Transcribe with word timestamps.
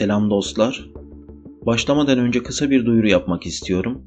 Selam 0.00 0.30
dostlar. 0.30 0.90
Başlamadan 1.66 2.18
önce 2.18 2.42
kısa 2.42 2.70
bir 2.70 2.86
duyuru 2.86 3.08
yapmak 3.08 3.46
istiyorum. 3.46 4.02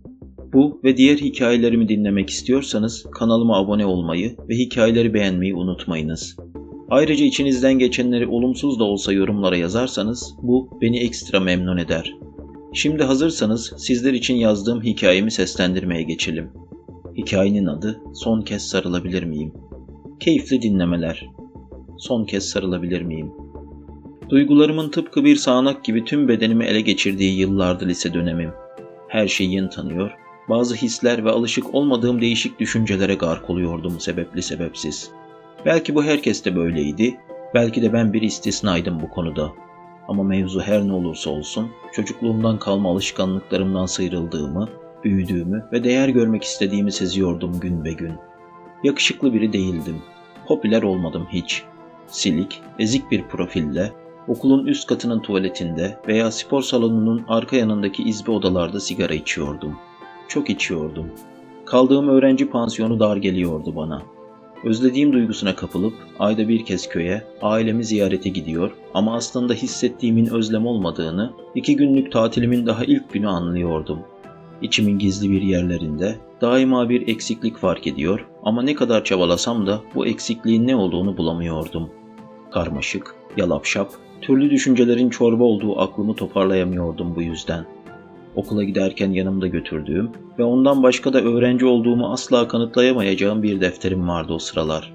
Bu 0.54 0.82
ve 0.84 0.98
diğer 0.98 1.18
hikayelerimi 1.18 1.90
dinlemek 1.90 2.30
istiyorsanız 2.30 3.06
kanalıma 3.12 3.58
abone 3.58 3.86
olmayı 3.86 4.36
ve 4.50 4.56
hikayeleri 4.56 5.14
beğenmeyi 5.14 5.56
unutmayınız. 5.56 6.38
Ayrıca 6.90 7.26
içinizden 7.26 7.80
geçenleri 7.80 8.28
olumsuz 8.28 8.80
da 8.80 8.84
olsa 8.84 9.14
yorumlara 9.14 9.58
yazarsanız 9.58 10.36
bu 10.42 10.70
beni 10.82 11.00
ekstra 11.00 11.40
memnun 11.40 11.78
eder. 11.78 12.16
Şimdi 12.74 13.04
hazırsanız 13.04 13.74
sizler 13.78 14.14
için 14.14 14.36
yazdığım 14.36 14.84
hikayemi 14.84 15.32
seslendirmeye 15.32 16.04
geçelim. 16.04 16.50
Hikayenin 17.18 17.66
adı 17.66 18.02
Son 18.14 18.42
Kez 18.42 18.68
Sarılabilir 18.68 19.24
Miyim? 19.24 19.54
Keyifli 20.20 20.62
dinlemeler. 20.62 21.30
Son 21.98 22.26
kez 22.26 22.50
sarılabilir 22.50 23.02
miyim? 23.02 23.43
Duygularımın 24.30 24.90
tıpkı 24.90 25.24
bir 25.24 25.36
sağanak 25.36 25.84
gibi 25.84 26.06
tüm 26.06 26.28
bedenimi 26.28 26.66
ele 26.66 26.82
geçirdiği 26.82 27.40
yıllardı 27.40 27.88
lise 27.88 28.14
dönemim. 28.14 28.52
Her 29.08 29.28
şeyi 29.28 29.54
yeni 29.54 29.70
tanıyor, 29.70 30.12
bazı 30.50 30.76
hisler 30.76 31.26
ve 31.26 31.30
alışık 31.30 31.76
olmadığım 31.76 32.22
değişik 32.22 32.60
düşüncelere 32.60 33.16
gark 33.16 33.50
oluyordum 33.50 34.00
sebepli 34.00 34.42
sebepsiz. 34.42 35.12
Belki 35.66 35.96
bu 35.96 36.04
herkeste 36.04 36.56
böyleydi, 36.56 37.18
belki 37.54 37.82
de 37.82 37.94
ben 37.94 38.14
bir 38.14 38.22
istisnaydım 38.22 39.02
bu 39.02 39.10
konuda. 39.10 39.52
Ama 40.08 40.24
mevzu 40.24 40.62
her 40.62 40.88
ne 40.88 40.94
olursa 40.94 41.30
olsun, 41.30 41.72
çocukluğumdan 41.94 42.60
kalma 42.60 42.92
alışkanlıklarımdan 42.92 43.86
sıyrıldığımı, 43.86 44.70
büyüdüğümü 45.04 45.66
ve 45.72 45.84
değer 45.84 46.10
görmek 46.10 46.44
istediğimi 46.44 46.92
seziyordum 46.92 47.60
gün 47.60 47.86
be 47.86 47.94
gün. 47.94 48.14
Yakışıklı 48.84 49.34
biri 49.34 49.54
değildim. 49.54 49.98
Popüler 50.48 50.84
olmadım 50.84 51.28
hiç. 51.32 51.64
Silik, 52.08 52.62
ezik 52.80 53.12
bir 53.12 53.24
profille, 53.24 53.92
okulun 54.28 54.66
üst 54.66 54.88
katının 54.88 55.20
tuvaletinde 55.20 55.98
veya 56.08 56.32
spor 56.32 56.62
salonunun 56.62 57.26
arka 57.28 57.56
yanındaki 57.56 58.04
izbe 58.04 58.32
odalarda 58.32 58.80
sigara 58.80 59.14
içiyordum. 59.14 59.76
Çok 60.28 60.50
içiyordum. 60.50 61.12
Kaldığım 61.66 62.08
öğrenci 62.08 62.50
pansiyonu 62.50 63.00
dar 63.00 63.18
geliyordu 63.18 63.76
bana. 63.76 64.02
Özlediğim 64.64 65.14
duygusuna 65.14 65.56
kapılıp 65.56 65.94
ayda 66.20 66.48
bir 66.48 66.66
kez 66.66 66.90
köye, 66.90 67.24
ailemi 67.42 67.84
ziyarete 67.84 68.30
gidiyor 68.30 68.72
ama 68.94 69.16
aslında 69.16 69.54
hissettiğimin 69.54 70.26
özlem 70.26 70.66
olmadığını 70.66 71.34
iki 71.56 71.76
günlük 71.76 72.12
tatilimin 72.12 72.66
daha 72.66 72.86
ilk 72.86 73.14
günü 73.14 73.28
anlıyordum. 73.28 74.00
İçimin 74.62 75.00
gizli 75.00 75.32
bir 75.32 75.42
yerlerinde 75.42 76.16
daima 76.42 76.90
bir 76.90 77.08
eksiklik 77.08 77.58
fark 77.58 77.88
ediyor 77.88 78.28
ama 78.44 78.62
ne 78.62 78.76
kadar 78.76 79.04
çabalasam 79.04 79.68
da 79.68 79.82
bu 79.96 80.06
eksikliğin 80.06 80.68
ne 80.68 80.76
olduğunu 80.76 81.18
bulamıyordum. 81.18 81.90
Karmaşık, 82.52 83.16
yalapşap, 83.38 83.92
türlü 84.24 84.50
düşüncelerin 84.50 85.10
çorba 85.10 85.44
olduğu 85.44 85.80
aklımı 85.80 86.16
toparlayamıyordum 86.16 87.16
bu 87.16 87.22
yüzden. 87.22 87.66
Okula 88.36 88.64
giderken 88.64 89.12
yanımda 89.12 89.48
götürdüğüm 89.48 90.12
ve 90.40 90.44
ondan 90.44 90.84
başka 90.84 91.14
da 91.14 91.22
öğrenci 91.22 91.66
olduğumu 91.66 92.12
asla 92.12 92.48
kanıtlayamayacağım 92.48 93.44
bir 93.44 93.62
defterim 93.62 94.08
vardı 94.08 94.34
o 94.34 94.40
sıralar. 94.40 94.94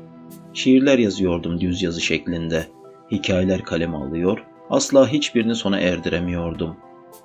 Şiirler 0.54 0.98
yazıyordum 0.98 1.60
düz 1.60 1.82
yazı 1.82 2.00
şeklinde. 2.00 2.66
Hikayeler 3.10 3.62
kaleme 3.62 3.96
alıyor, 3.96 4.44
asla 4.70 5.08
hiçbirini 5.08 5.54
sona 5.54 5.80
erdiremiyordum. 5.80 6.76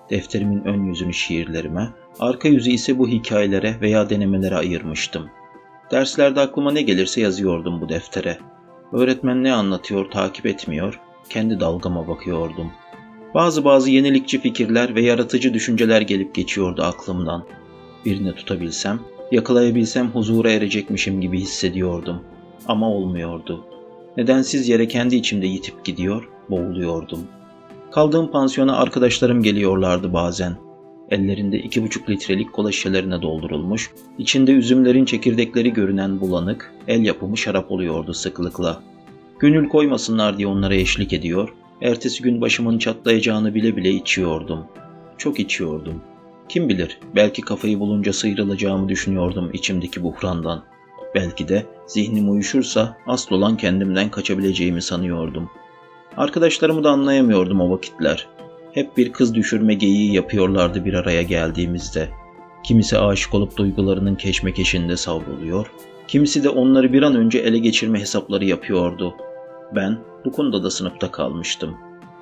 Defterimin 0.10 0.64
ön 0.66 0.86
yüzünü 0.86 1.14
şiirlerime, 1.14 1.90
arka 2.20 2.48
yüzü 2.48 2.72
ise 2.72 3.00
bu 3.00 3.08
hikayelere 3.08 3.76
veya 3.82 4.10
denemelere 4.10 4.56
ayırmıştım. 4.56 5.30
Derslerde 5.92 6.40
aklıma 6.40 6.72
ne 6.72 6.82
gelirse 6.82 7.22
yazıyordum 7.22 7.82
bu 7.82 7.90
deftere. 7.90 8.38
Öğretmen 8.92 9.44
ne 9.44 9.54
anlatıyor 9.54 10.12
takip 10.12 10.46
etmiyor, 10.46 11.00
kendi 11.34 11.60
dalgama 11.60 12.08
bakıyordum. 12.08 12.72
Bazı 13.34 13.66
bazı 13.66 13.92
yenilikçi 13.92 14.42
fikirler 14.42 14.96
ve 14.96 15.02
yaratıcı 15.02 15.54
düşünceler 15.54 16.02
gelip 16.02 16.36
geçiyordu 16.36 16.84
aklımdan. 16.84 17.44
Birini 18.06 18.36
tutabilsem, 18.36 19.00
yakalayabilsem 19.32 20.08
huzura 20.08 20.52
erecekmişim 20.52 21.22
gibi 21.22 21.40
hissediyordum. 21.40 22.22
Ama 22.68 22.90
olmuyordu. 22.90 23.66
Nedensiz 24.18 24.70
yere 24.70 24.88
kendi 24.88 25.16
içimde 25.16 25.48
yitip 25.48 25.86
gidiyor, 25.86 26.30
boğuluyordum. 26.50 27.20
Kaldığım 27.92 28.32
pansiyona 28.32 28.78
arkadaşlarım 28.78 29.44
geliyorlardı 29.44 30.14
bazen. 30.14 30.56
Ellerinde 31.10 31.58
iki 31.58 31.84
buçuk 31.84 32.10
litrelik 32.10 32.54
kola 32.54 32.72
şişelerine 32.72 33.22
doldurulmuş, 33.22 33.92
içinde 34.18 34.52
üzümlerin 34.52 35.06
çekirdekleri 35.06 35.74
görünen 35.74 36.22
bulanık, 36.22 36.74
el 36.88 37.06
yapımı 37.06 37.38
şarap 37.38 37.72
oluyordu 37.72 38.14
sıklıkla. 38.14 38.93
Gönül 39.40 39.70
koymasınlar 39.70 40.38
diye 40.38 40.48
onlara 40.48 40.76
eşlik 40.76 41.14
ediyor, 41.14 41.54
ertesi 41.82 42.24
gün 42.24 42.42
başımın 42.42 42.78
çatlayacağını 42.78 43.56
bile 43.56 43.76
bile 43.76 43.90
içiyordum. 43.90 44.66
Çok 45.18 45.40
içiyordum. 45.40 46.02
Kim 46.50 46.70
bilir, 46.70 47.00
belki 47.16 47.42
kafayı 47.42 47.80
bulunca 47.80 48.14
sıyrılacağımı 48.14 48.90
düşünüyordum 48.90 49.50
içimdeki 49.54 50.04
buhrandan. 50.04 50.64
Belki 51.16 51.48
de 51.48 51.66
zihnim 51.88 52.32
uyuşursa 52.32 52.98
asıl 53.08 53.36
olan 53.36 53.58
kendimden 53.58 54.12
kaçabileceğimi 54.12 54.82
sanıyordum. 54.82 55.50
Arkadaşlarımı 56.18 56.84
da 56.84 56.90
anlayamıyordum 56.92 57.62
o 57.62 57.70
vakitler. 57.70 58.28
Hep 58.74 58.98
bir 58.98 59.14
kız 59.14 59.36
düşürme 59.36 59.74
geyiği 59.74 60.14
yapıyorlardı 60.14 60.86
bir 60.86 60.94
araya 60.94 61.22
geldiğimizde. 61.22 62.10
Kimisi 62.64 62.98
aşık 62.98 63.34
olup 63.34 63.58
duygularının 63.58 64.16
keşmekeşinde 64.16 64.98
savruluyor, 64.98 65.72
kimisi 66.08 66.44
de 66.44 66.50
onları 66.50 66.94
bir 66.94 67.04
an 67.04 67.16
önce 67.16 67.40
ele 67.40 67.58
geçirme 67.58 68.00
hesapları 68.00 68.46
yapıyordu. 68.46 69.14
Ben 69.76 69.98
bu 70.26 70.32
konuda 70.32 70.64
da 70.64 70.72
sınıfta 70.72 71.12
kalmıştım. 71.12 71.76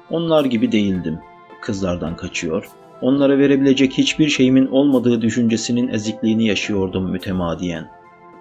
Onlar 0.09 0.45
gibi 0.45 0.71
değildim. 0.71 1.19
Kızlardan 1.61 2.15
kaçıyor, 2.15 2.67
onlara 3.01 3.37
verebilecek 3.37 3.93
hiçbir 3.93 4.27
şeyimin 4.27 4.67
olmadığı 4.67 5.21
düşüncesinin 5.21 5.87
ezikliğini 5.87 6.47
yaşıyordum 6.47 7.11
mütemadiyen. 7.11 7.91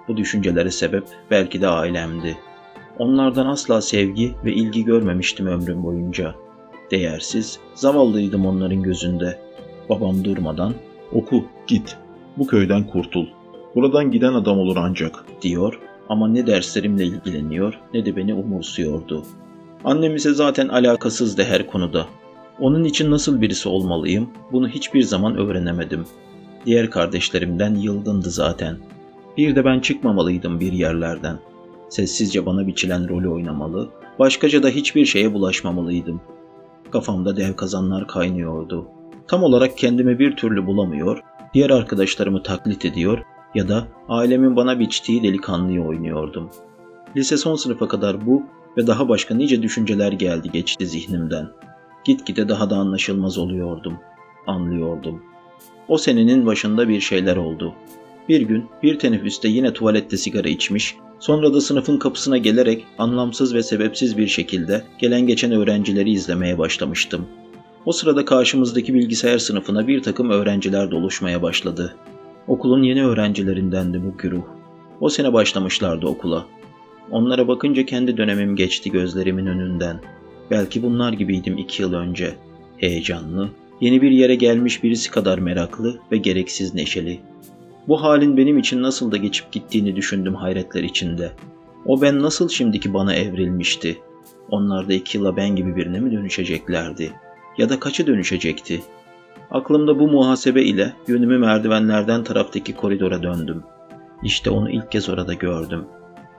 Bu 0.09 0.17
düşüncelere 0.17 0.71
sebep 0.71 1.05
belki 1.31 1.61
de 1.61 1.69
ailemdi. 1.69 2.39
Onlardan 2.99 3.47
asla 3.47 3.83
sevgi 3.83 4.33
ve 4.45 4.53
ilgi 4.53 4.85
görmemiştim 4.85 5.47
ömrüm 5.47 5.83
boyunca. 5.83 6.35
Değersiz, 6.91 7.59
zavallıydım 7.75 8.47
onların 8.47 8.83
gözünde. 8.83 9.39
Babam 9.89 10.25
durmadan 10.25 10.75
Oku, 11.13 11.45
git. 11.67 11.97
Bu 12.37 12.47
köyden 12.47 12.87
kurtul. 12.87 13.27
Buradan 13.75 14.11
giden 14.11 14.35
adam 14.35 14.59
olur 14.59 14.77
ancak. 14.77 15.25
diyor 15.43 15.79
ama 16.09 16.29
ne 16.29 16.47
derslerimle 16.47 17.05
ilgileniyor 17.05 17.79
ne 17.95 18.07
de 18.07 18.17
beni 18.17 18.35
umursuyordu. 18.35 19.25
Annem 19.85 20.17
ise 20.17 20.35
zaten 20.35 20.69
alakasızdı 20.69 21.43
her 21.43 21.67
konuda. 21.67 22.07
Onun 22.61 22.85
için 22.85 23.11
nasıl 23.11 23.41
birisi 23.41 23.69
olmalıyım 23.69 24.31
bunu 24.53 24.69
hiçbir 24.69 25.03
zaman 25.03 25.37
öğrenemedim. 25.37 26.05
Diğer 26.67 26.91
kardeşlerimden 26.91 27.75
yılgındı 27.75 28.31
zaten. 28.31 28.77
Bir 29.37 29.57
de 29.57 29.65
ben 29.65 29.81
çıkmamalıydım 29.81 30.61
bir 30.61 30.73
yerlerden. 30.73 31.39
Sessizce 31.89 32.47
bana 32.47 32.67
biçilen 32.67 33.09
rolü 33.09 33.29
oynamalı, 33.29 33.89
başkaca 34.19 34.63
da 34.63 34.69
hiçbir 34.69 35.07
şeye 35.07 35.35
bulaşmamalıydım. 35.35 36.21
Kafamda 36.91 37.37
dev 37.37 37.55
kazanlar 37.55 38.07
kaynıyordu. 38.07 38.89
Tam 39.29 39.43
olarak 39.43 39.79
kendimi 39.79 40.19
bir 40.19 40.37
türlü 40.37 40.67
bulamıyor, 40.67 41.23
diğer 41.55 41.71
arkadaşlarımı 41.71 42.43
taklit 42.43 42.85
ediyor 42.85 43.19
ya 43.55 43.69
da 43.69 43.89
ailemin 44.09 44.57
bana 44.57 44.79
biçtiği 44.79 45.23
delikanlıyı 45.23 45.83
oynuyordum. 45.83 46.51
Lise 47.17 47.37
son 47.37 47.57
sınıfa 47.57 47.89
kadar 47.89 48.27
bu 48.27 48.43
ve 48.77 48.87
daha 48.87 49.09
başka 49.09 49.35
nice 49.35 49.63
düşünceler 49.63 50.13
geldi 50.13 50.51
geçti 50.53 50.87
zihnimden. 50.87 51.49
Gitgide 52.05 52.49
daha 52.49 52.71
da 52.71 52.77
anlaşılmaz 52.77 53.39
oluyordum. 53.39 53.99
Anlıyordum. 54.47 55.23
O 55.89 55.99
senenin 55.99 56.47
başında 56.47 56.89
bir 56.89 57.01
şeyler 57.01 57.37
oldu. 57.37 57.75
Bir 58.29 58.41
gün 58.41 58.67
bir 58.83 58.99
teneffüste 58.99 59.49
yine 59.49 59.73
tuvalette 59.73 60.17
sigara 60.17 60.49
içmiş, 60.49 60.97
sonra 61.19 61.55
da 61.55 61.61
sınıfın 61.61 61.99
kapısına 61.99 62.39
gelerek 62.39 62.87
anlamsız 62.99 63.55
ve 63.55 63.63
sebepsiz 63.63 64.19
bir 64.19 64.27
şekilde 64.27 64.85
gelen 64.99 65.27
geçen 65.27 65.53
öğrencileri 65.53 66.11
izlemeye 66.11 66.59
başlamıştım. 66.59 67.27
O 67.87 67.93
sırada 67.93 68.25
karşımızdaki 68.25 68.95
bilgisayar 68.95 69.39
sınıfına 69.39 69.87
bir 69.87 70.03
takım 70.03 70.31
öğrenciler 70.31 70.91
doluşmaya 70.91 71.43
başladı. 71.43 71.97
Okulun 72.49 72.83
yeni 72.83 73.05
öğrencilerindendi 73.05 74.03
bu 74.05 74.17
güruh. 74.17 74.45
O 75.01 75.09
sene 75.09 75.33
başlamışlardı 75.33 76.07
okula. 76.07 76.47
Onlara 77.11 77.49
bakınca 77.49 77.87
kendi 77.87 78.17
dönemim 78.17 78.57
geçti 78.57 78.91
gözlerimin 78.91 79.47
önünden. 79.47 80.01
Belki 80.51 80.83
bunlar 80.83 81.13
gibiydim 81.13 81.59
iki 81.59 81.83
yıl 81.83 81.93
önce. 81.93 82.35
Heyecanlı, 82.77 83.49
yeni 83.81 84.03
bir 84.03 84.11
yere 84.11 84.35
gelmiş 84.35 84.83
birisi 84.83 85.11
kadar 85.11 85.39
meraklı 85.39 85.99
ve 86.13 86.17
gereksiz 86.17 86.75
neşeli. 86.75 87.21
Bu 87.89 88.03
halin 88.03 88.37
benim 88.37 88.59
için 88.59 88.83
nasıl 88.83 89.13
da 89.13 89.17
geçip 89.17 89.53
gittiğini 89.53 89.97
düşündüm 89.97 90.35
hayretler 90.35 90.83
içinde. 90.83 91.33
O 91.87 92.03
ben 92.03 92.23
nasıl 92.23 92.49
şimdiki 92.49 92.95
bana 92.95 93.15
evrilmişti? 93.15 93.99
Onlar 94.51 94.89
da 94.89 94.93
iki 94.93 95.19
yıla 95.19 95.37
ben 95.37 95.57
gibi 95.57 95.77
birine 95.77 96.01
mi 96.01 96.13
dönüşeceklerdi? 96.13 97.13
Ya 97.59 97.69
da 97.69 97.81
kaçı 97.81 98.07
dönüşecekti? 98.07 98.83
Aklımda 99.51 99.99
bu 99.99 100.09
muhasebe 100.09 100.63
ile 100.63 100.93
yönümü 101.09 101.39
merdivenlerden 101.39 102.25
taraftaki 102.25 102.75
koridora 102.75 103.23
döndüm. 103.23 103.63
İşte 104.23 104.51
onu 104.51 104.71
ilk 104.71 104.93
kez 104.93 105.09
orada 105.09 105.35
gördüm. 105.35 105.85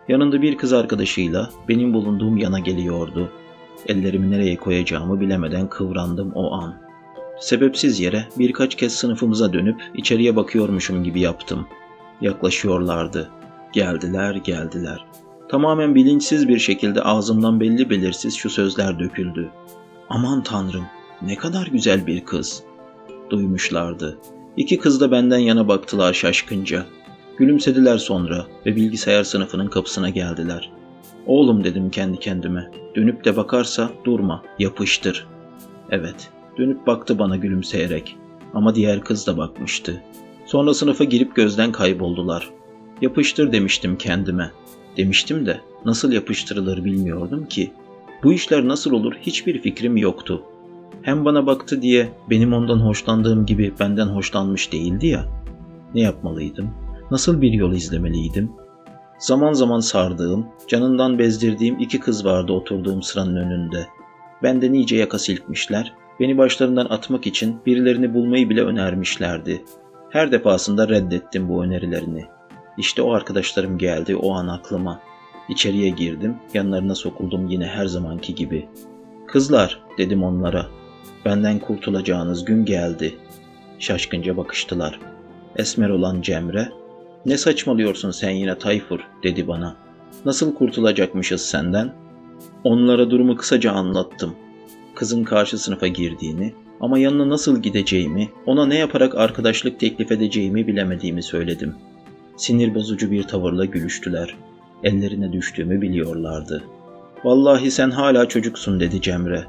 Yanında 0.08 0.42
bir 0.42 0.58
kız 0.58 0.74
arkadaşıyla 0.74 1.50
benim 1.70 1.94
bulunduğum 1.94 2.38
yana 2.38 2.60
geliyordu. 2.60 3.30
Ellerimi 3.88 4.32
nereye 4.32 4.56
koyacağımı 4.56 5.22
bilemeden 5.22 5.68
kıvrandım 5.70 6.32
o 6.36 6.52
an. 6.52 6.76
Sebepsiz 7.40 8.00
yere 8.00 8.28
birkaç 8.40 8.76
kez 8.76 8.94
sınıfımıza 8.94 9.54
dönüp 9.54 9.82
içeriye 9.94 10.36
bakıyormuşum 10.36 11.04
gibi 11.04 11.20
yaptım. 11.20 11.68
Yaklaşıyorlardı. 12.22 13.30
Geldiler, 13.74 14.36
geldiler. 14.36 15.06
Tamamen 15.50 15.96
bilinçsiz 15.96 16.48
bir 16.48 16.60
şekilde 16.60 17.02
ağzımdan 17.02 17.60
belli 17.60 17.90
belirsiz 17.90 18.36
şu 18.36 18.50
sözler 18.50 19.00
döküldü. 19.00 19.50
Aman 20.10 20.44
tanrım, 20.44 20.86
ne 21.22 21.36
kadar 21.36 21.68
güzel 21.68 22.08
bir 22.08 22.26
kız. 22.26 22.64
Duymuşlardı. 23.32 24.18
İki 24.58 24.80
kız 24.80 25.02
da 25.02 25.12
benden 25.12 25.38
yana 25.38 25.68
baktılar 25.68 26.14
şaşkınca. 26.14 26.86
Gülümsediler 27.38 27.98
sonra 27.98 28.46
ve 28.66 28.76
bilgisayar 28.76 29.24
sınıfının 29.24 29.68
kapısına 29.68 30.10
geldiler. 30.10 30.72
Oğlum 31.26 31.64
dedim 31.64 31.90
kendi 31.90 32.20
kendime. 32.20 32.72
Dönüp 32.96 33.26
de 33.26 33.38
bakarsa 33.38 33.90
durma, 34.06 34.44
yapıştır. 34.60 35.28
Evet, 35.90 36.30
dönüp 36.58 36.88
baktı 36.88 37.20
bana 37.20 37.36
gülümseyerek. 37.36 38.18
Ama 38.54 38.76
diğer 38.76 39.02
kız 39.02 39.28
da 39.28 39.38
bakmıştı. 39.38 40.02
Sonra 40.46 40.74
sınıfa 40.74 41.04
girip 41.04 41.36
gözden 41.36 41.72
kayboldular. 41.72 42.50
Yapıştır 43.02 43.52
demiştim 43.52 43.98
kendime. 43.98 44.52
Demiştim 44.98 45.46
de 45.46 45.62
nasıl 45.86 46.12
yapıştırılır 46.12 46.86
bilmiyordum 46.86 47.46
ki. 47.46 47.72
Bu 48.24 48.34
işler 48.34 48.68
nasıl 48.68 48.92
olur 48.92 49.14
hiçbir 49.22 49.62
fikrim 49.62 49.98
yoktu. 49.98 50.44
Hem 51.02 51.26
bana 51.26 51.48
baktı 51.48 51.82
diye 51.82 52.10
benim 52.30 52.54
ondan 52.54 52.80
hoşlandığım 52.80 53.46
gibi 53.46 53.74
benden 53.80 54.08
hoşlanmış 54.08 54.72
değildi 54.72 55.08
ya. 55.08 55.26
Ne 55.96 56.02
yapmalıydım? 56.02 56.70
Nasıl 57.12 57.42
bir 57.42 57.52
yol 57.52 57.74
izlemeliydim? 57.74 58.52
Zaman 59.20 59.54
zaman 59.54 59.80
sardığım, 59.80 60.48
canından 60.68 61.20
bezdirdiğim 61.20 61.80
iki 61.80 62.00
kız 62.00 62.26
vardı 62.26 62.54
oturduğum 62.54 63.02
sıranın 63.02 63.36
önünde. 63.36 63.88
Benden 64.44 64.74
iyice 64.74 64.98
yaka 64.98 65.20
silkmişler, 65.20 65.94
beni 66.20 66.38
başlarından 66.38 66.86
atmak 66.86 67.28
için 67.28 67.56
birilerini 67.66 68.14
bulmayı 68.14 68.50
bile 68.50 68.64
önermişlerdi. 68.64 69.64
Her 70.10 70.32
defasında 70.32 70.90
reddettim 70.90 71.50
bu 71.50 71.64
önerilerini. 71.64 72.26
İşte 72.78 73.02
o 73.02 73.14
arkadaşlarım 73.14 73.78
geldi 73.78 74.16
o 74.16 74.34
an 74.34 74.48
aklıma. 74.48 75.00
İçeriye 75.50 75.90
girdim, 75.90 76.36
yanlarına 76.54 76.96
sokuldum 76.96 77.48
yine 77.48 77.66
her 77.66 77.86
zamanki 77.86 78.36
gibi. 78.36 78.70
Kızlar, 79.28 79.80
dedim 79.98 80.24
onlara. 80.24 80.66
Benden 81.26 81.60
kurtulacağınız 81.60 82.46
gün 82.46 82.66
geldi. 82.66 83.16
Şaşkınca 83.80 84.38
bakıştılar. 84.38 85.00
Esmer 85.56 85.90
olan 85.90 86.22
Cemre, 86.22 86.70
ne 87.26 87.38
saçmalıyorsun 87.38 88.12
sen 88.12 88.30
yine 88.30 88.58
Tayfur, 88.58 89.00
dedi 89.24 89.48
bana. 89.48 89.76
Nasıl 90.26 90.56
kurtulacakmışız 90.56 91.42
senden? 91.42 91.94
Onlara 92.64 93.10
durumu 93.10 93.36
kısaca 93.36 93.72
anlattım. 93.72 94.36
Kızın 94.96 95.24
karşı 95.24 95.58
sınıfa 95.58 95.88
girdiğini 95.88 96.54
ama 96.82 97.00
yanına 97.00 97.30
nasıl 97.30 97.62
gideceğimi, 97.62 98.30
ona 98.46 98.66
ne 98.66 98.78
yaparak 98.78 99.16
arkadaşlık 99.16 99.80
teklif 99.80 100.12
edeceğimi 100.12 100.68
bilemediğimi 100.68 101.24
söyledim. 101.24 101.76
Sinir 102.38 102.76
bozucu 102.76 103.12
bir 103.12 103.24
tavırla 103.24 103.66
gülüştüler. 103.66 104.36
Ellerine 104.84 105.34
düştüğümü 105.34 105.82
biliyorlardı. 105.82 106.64
Vallahi 107.24 107.72
sen 107.72 107.90
hala 107.90 108.28
çocuksun 108.28 108.80
dedi 108.80 109.02
Cemre. 109.02 109.44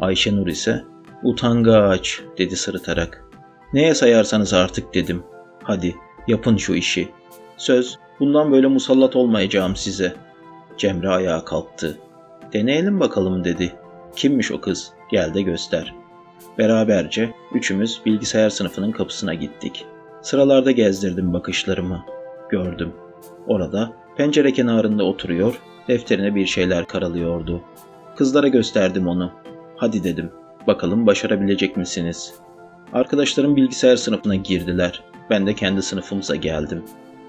Ayşenur 0.00 0.46
ise 0.46 0.84
utangaç 1.22 2.20
dedi 2.38 2.56
sırıtarak. 2.56 3.24
Neye 3.72 3.94
sayarsanız 3.94 4.52
artık 4.52 4.94
dedim. 4.94 5.22
Hadi 5.62 5.96
yapın 6.28 6.56
şu 6.56 6.74
işi. 6.74 7.08
Söz 7.56 7.98
bundan 8.20 8.52
böyle 8.52 8.66
musallat 8.66 9.16
olmayacağım 9.16 9.76
size. 9.76 10.14
Cemre 10.78 11.08
ayağa 11.08 11.44
kalktı. 11.44 11.98
Deneyelim 12.52 13.00
bakalım 13.00 13.44
dedi. 13.44 13.72
Kimmiş 14.16 14.52
o 14.52 14.60
kız? 14.60 14.92
Gel 15.10 15.34
de 15.34 15.42
göster. 15.42 15.94
Beraberce 16.58 17.34
üçümüz 17.54 18.00
bilgisayar 18.06 18.50
sınıfının 18.50 18.92
kapısına 18.92 19.34
gittik. 19.34 19.86
Sıralarda 20.22 20.70
gezdirdim 20.70 21.32
bakışlarımı. 21.32 22.04
Gördüm. 22.50 22.92
Orada 23.46 23.92
pencere 24.16 24.52
kenarında 24.52 25.04
oturuyor, 25.04 25.60
defterine 25.88 26.34
bir 26.34 26.46
şeyler 26.46 26.86
karalıyordu. 26.86 27.60
Kızlara 28.16 28.48
gösterdim 28.48 29.08
onu. 29.08 29.32
Hadi 29.82 30.04
dedim. 30.04 30.30
Bakalım 30.66 31.06
başarabilecek 31.06 31.76
misiniz? 31.76 32.34
Arkadaşlarım 32.92 33.56
bilgisayar 33.56 33.96
sınıfına 33.96 34.34
girdiler. 34.34 35.02
Ben 35.30 35.46
de 35.46 35.54
kendi 35.54 35.82
sınıfımıza 35.82 36.36
geldim. 36.36 36.82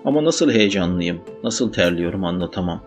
Ama 0.05 0.23
nasıl 0.23 0.51
heyecanlıyım, 0.51 1.21
nasıl 1.43 1.71
terliyorum 1.71 2.23
anlatamam. 2.25 2.83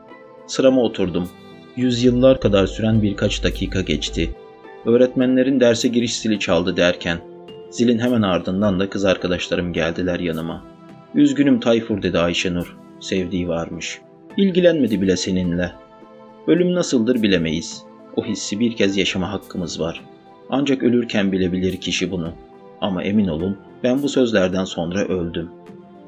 Sırama 0.47 0.83
oturdum. 0.83 1.29
Yüzyıllar 1.77 2.41
kadar 2.41 2.67
süren 2.67 3.03
birkaç 3.03 3.45
dakika 3.45 3.81
geçti. 3.81 4.35
Öğretmenlerin 4.85 5.61
derse 5.61 5.89
giriş 5.89 6.19
zili 6.19 6.39
çaldı 6.39 6.77
derken, 6.77 7.19
zilin 7.71 7.99
hemen 7.99 8.23
ardından 8.23 8.81
da 8.81 8.91
kız 8.91 9.05
arkadaşlarım 9.05 9.73
geldiler 9.73 10.21
yanıma. 10.21 10.65
Üzgünüm 11.15 11.61
Tayfur 11.61 12.03
dedi 12.03 12.19
Ayşenur. 12.19 12.77
Sevdiği 13.01 13.49
varmış. 13.49 14.01
İlgilenmedi 14.37 15.03
bile 15.03 15.17
seninle. 15.17 15.73
Ölüm 16.47 16.75
nasıldır 16.75 17.23
bilemeyiz. 17.23 17.87
O 18.17 18.25
hissi 18.25 18.61
bir 18.61 18.77
kez 18.77 18.97
yaşama 18.97 19.33
hakkımız 19.33 19.81
var. 19.81 20.05
Ancak 20.51 20.83
ölürken 20.83 21.33
bilebilir 21.33 21.77
kişi 21.77 22.11
bunu. 22.11 22.33
Ama 22.81 23.03
emin 23.03 23.29
olun 23.29 23.59
ben 23.83 24.03
bu 24.03 24.09
sözlerden 24.09 24.65
sonra 24.65 25.01
öldüm. 25.01 25.51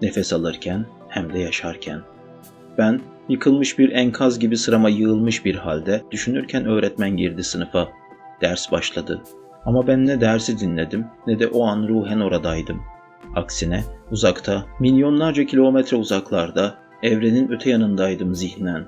Nefes 0.02 0.32
alırken 0.32 0.86
hem 1.08 1.32
de 1.32 1.38
yaşarken. 1.38 2.00
Ben 2.78 3.00
yıkılmış 3.28 3.78
bir 3.78 3.92
enkaz 3.92 4.38
gibi 4.38 4.56
sırama 4.56 4.88
yığılmış 4.88 5.44
bir 5.44 5.54
halde 5.54 6.02
düşünürken 6.10 6.64
öğretmen 6.64 7.16
girdi 7.16 7.44
sınıfa. 7.44 7.88
Ders 8.42 8.72
başladı. 8.72 9.22
Ama 9.64 9.86
ben 9.86 10.06
ne 10.06 10.20
dersi 10.20 10.58
dinledim 10.58 11.06
ne 11.26 11.38
de 11.38 11.46
o 11.48 11.64
an 11.64 11.88
ruhen 11.88 12.20
oradaydım. 12.20 12.80
Aksine 13.36 13.84
uzakta, 14.10 14.66
milyonlarca 14.80 15.46
kilometre 15.46 15.96
uzaklarda, 15.96 16.74
evrenin 17.02 17.52
öte 17.52 17.70
yanındaydım 17.70 18.34
zihnen. 18.34 18.84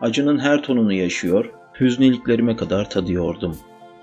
Acının 0.00 0.38
her 0.38 0.62
tonunu 0.62 0.92
yaşıyor, 0.92 1.50
hüzneliklerime 1.80 2.56
kadar 2.56 2.90
tadıyordum. 2.90 3.56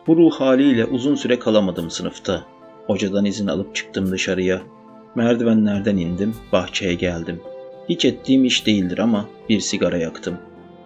Bu 0.07 0.17
ruh 0.17 0.31
haliyle 0.31 0.85
uzun 0.85 1.15
süre 1.15 1.39
kalamadım 1.39 1.89
sınıfta. 1.89 2.43
Hocadan 2.87 3.25
izin 3.25 3.47
alıp 3.47 3.75
çıktım 3.75 4.11
dışarıya. 4.11 4.61
Merdivenlerden 5.15 5.97
indim, 5.97 6.35
bahçeye 6.51 6.93
geldim. 6.93 7.41
Hiç 7.89 8.05
ettiğim 8.05 8.45
iş 8.45 8.65
değildir 8.65 8.97
ama 8.97 9.25
bir 9.49 9.59
sigara 9.59 9.97
yaktım. 9.97 10.37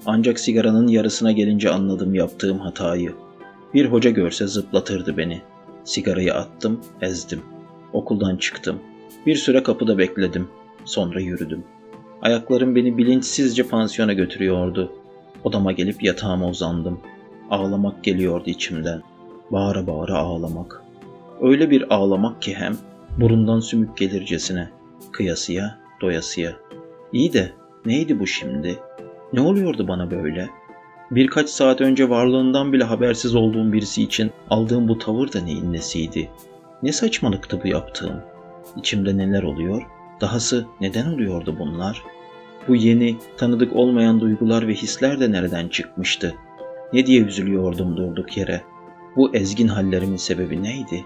Ancak 0.06 0.40
sigaranın 0.40 0.88
yarısına 0.88 1.32
gelince 1.32 1.70
anladım 1.70 2.16
yaptığım 2.16 2.60
hatayı. 2.60 3.13
Bir 3.74 3.86
hoca 3.86 4.10
görse 4.10 4.48
zıplatırdı 4.48 5.18
beni. 5.18 5.42
Sigarayı 5.84 6.34
attım, 6.34 6.82
ezdim. 7.02 7.42
Okuldan 7.94 8.38
çıktım. 8.38 8.80
Bir 9.25 9.36
süre 9.36 9.63
kapıda 9.63 9.98
bekledim. 9.98 10.48
Sonra 10.86 11.20
yürüdüm. 11.20 11.63
Ayaklarım 12.22 12.75
beni 12.75 12.98
bilinçsizce 12.98 13.63
pansiyona 13.63 14.13
götürüyordu. 14.13 14.92
Odama 15.44 15.72
gelip 15.72 16.04
yatağıma 16.04 16.48
uzandım. 16.48 17.00
Ağlamak 17.50 18.04
geliyordu 18.04 18.44
içimden. 18.50 19.02
Bağıra 19.52 19.88
bağıra 19.88 20.18
ağlamak. 20.18 20.82
Öyle 21.42 21.70
bir 21.70 21.94
ağlamak 21.94 22.42
ki 22.42 22.56
hem 22.56 22.78
burundan 23.18 23.60
sümük 23.60 23.98
gelircesine. 23.98 24.70
Kıyasıya, 25.12 25.78
doyasıya. 26.02 26.54
İyi 27.14 27.34
de 27.34 27.52
neydi 27.86 28.20
bu 28.20 28.28
şimdi? 28.28 28.80
Ne 29.34 29.42
oluyordu 29.42 29.88
bana 29.88 30.12
böyle? 30.12 30.50
Birkaç 31.12 31.50
saat 31.50 31.82
önce 31.82 32.10
varlığından 32.10 32.74
bile 32.74 32.84
habersiz 32.84 33.36
olduğum 33.36 33.74
birisi 33.74 34.04
için 34.04 34.32
aldığım 34.50 34.88
bu 34.88 34.98
tavır 34.98 35.34
da 35.34 35.42
neyin 35.42 35.74
nesiydi? 35.74 36.30
Ne 36.84 36.92
saçmalıktı 36.92 37.64
bu 37.64 37.68
yaptığım? 37.68 38.22
İçimde 38.78 39.18
neler 39.18 39.44
oluyor? 39.44 39.84
Dahası 40.22 40.66
neden 40.82 41.14
oluyordu 41.14 41.56
bunlar? 41.60 42.04
Bu 42.67 42.75
yeni, 42.75 43.15
tanıdık 43.38 43.75
olmayan 43.75 44.20
duygular 44.20 44.67
ve 44.67 44.74
hisler 44.74 45.20
de 45.20 45.32
nereden 45.32 45.67
çıkmıştı? 45.67 46.36
Ne 46.93 47.05
diye 47.05 47.22
üzülüyordum 47.22 47.98
durduk 47.98 48.38
yere? 48.38 48.62
Bu 49.15 49.36
ezgin 49.36 49.67
hallerimin 49.67 50.17
sebebi 50.17 50.63
neydi? 50.63 51.05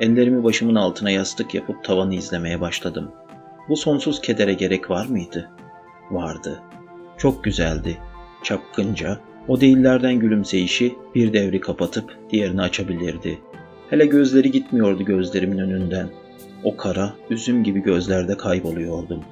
Ellerimi 0.00 0.44
başımın 0.44 0.74
altına 0.74 1.10
yastık 1.10 1.54
yapıp 1.54 1.84
tavanı 1.84 2.14
izlemeye 2.14 2.60
başladım. 2.60 3.10
Bu 3.68 3.76
sonsuz 3.76 4.20
kedere 4.20 4.52
gerek 4.52 4.90
var 4.90 5.06
mıydı? 5.06 5.50
Vardı. 6.10 6.62
Çok 7.18 7.44
güzeldi. 7.44 7.98
Çapkınca, 8.42 9.18
o 9.48 9.60
değillerden 9.60 10.14
gülümseyişi 10.18 10.94
bir 11.14 11.32
devri 11.32 11.60
kapatıp 11.60 12.18
diğerini 12.30 12.62
açabilirdi. 12.62 13.38
Hele 13.90 14.06
gözleri 14.06 14.50
gitmiyordu 14.50 15.04
gözlerimin 15.04 15.58
önünden. 15.58 16.08
O 16.64 16.76
kara, 16.76 17.14
üzüm 17.30 17.64
gibi 17.64 17.82
gözlerde 17.82 18.36
kayboluyordum. 18.36 19.24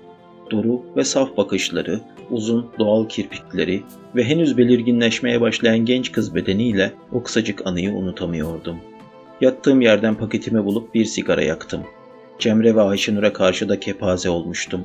Duru 0.50 0.82
ve 0.96 1.04
saf 1.04 1.36
bakışları, 1.36 2.00
uzun 2.30 2.70
doğal 2.78 3.08
kirpikleri 3.08 3.82
ve 4.16 4.24
henüz 4.24 4.58
belirginleşmeye 4.58 5.40
başlayan 5.40 5.78
genç 5.78 6.12
kız 6.12 6.34
bedeniyle 6.34 6.92
o 7.12 7.22
kısacık 7.22 7.66
anıyı 7.66 7.92
unutamıyordum. 7.92 8.76
Yattığım 9.40 9.80
yerden 9.80 10.14
paketimi 10.14 10.64
bulup 10.64 10.94
bir 10.94 11.04
sigara 11.04 11.42
yaktım. 11.42 11.80
Cemre 12.38 12.76
ve 12.76 12.80
Ayşenur'a 12.80 13.32
karşı 13.32 13.68
da 13.68 13.80
kepaze 13.80 14.30
olmuştum. 14.30 14.84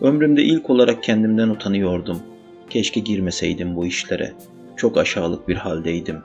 Ömrümde 0.00 0.42
ilk 0.42 0.70
olarak 0.70 1.02
kendimden 1.02 1.48
utanıyordum. 1.48 2.22
Keşke 2.70 3.00
girmeseydim 3.00 3.76
bu 3.76 3.86
işlere. 3.86 4.32
Çok 4.76 4.98
aşağılık 4.98 5.48
bir 5.48 5.56
haldeydim. 5.56 6.18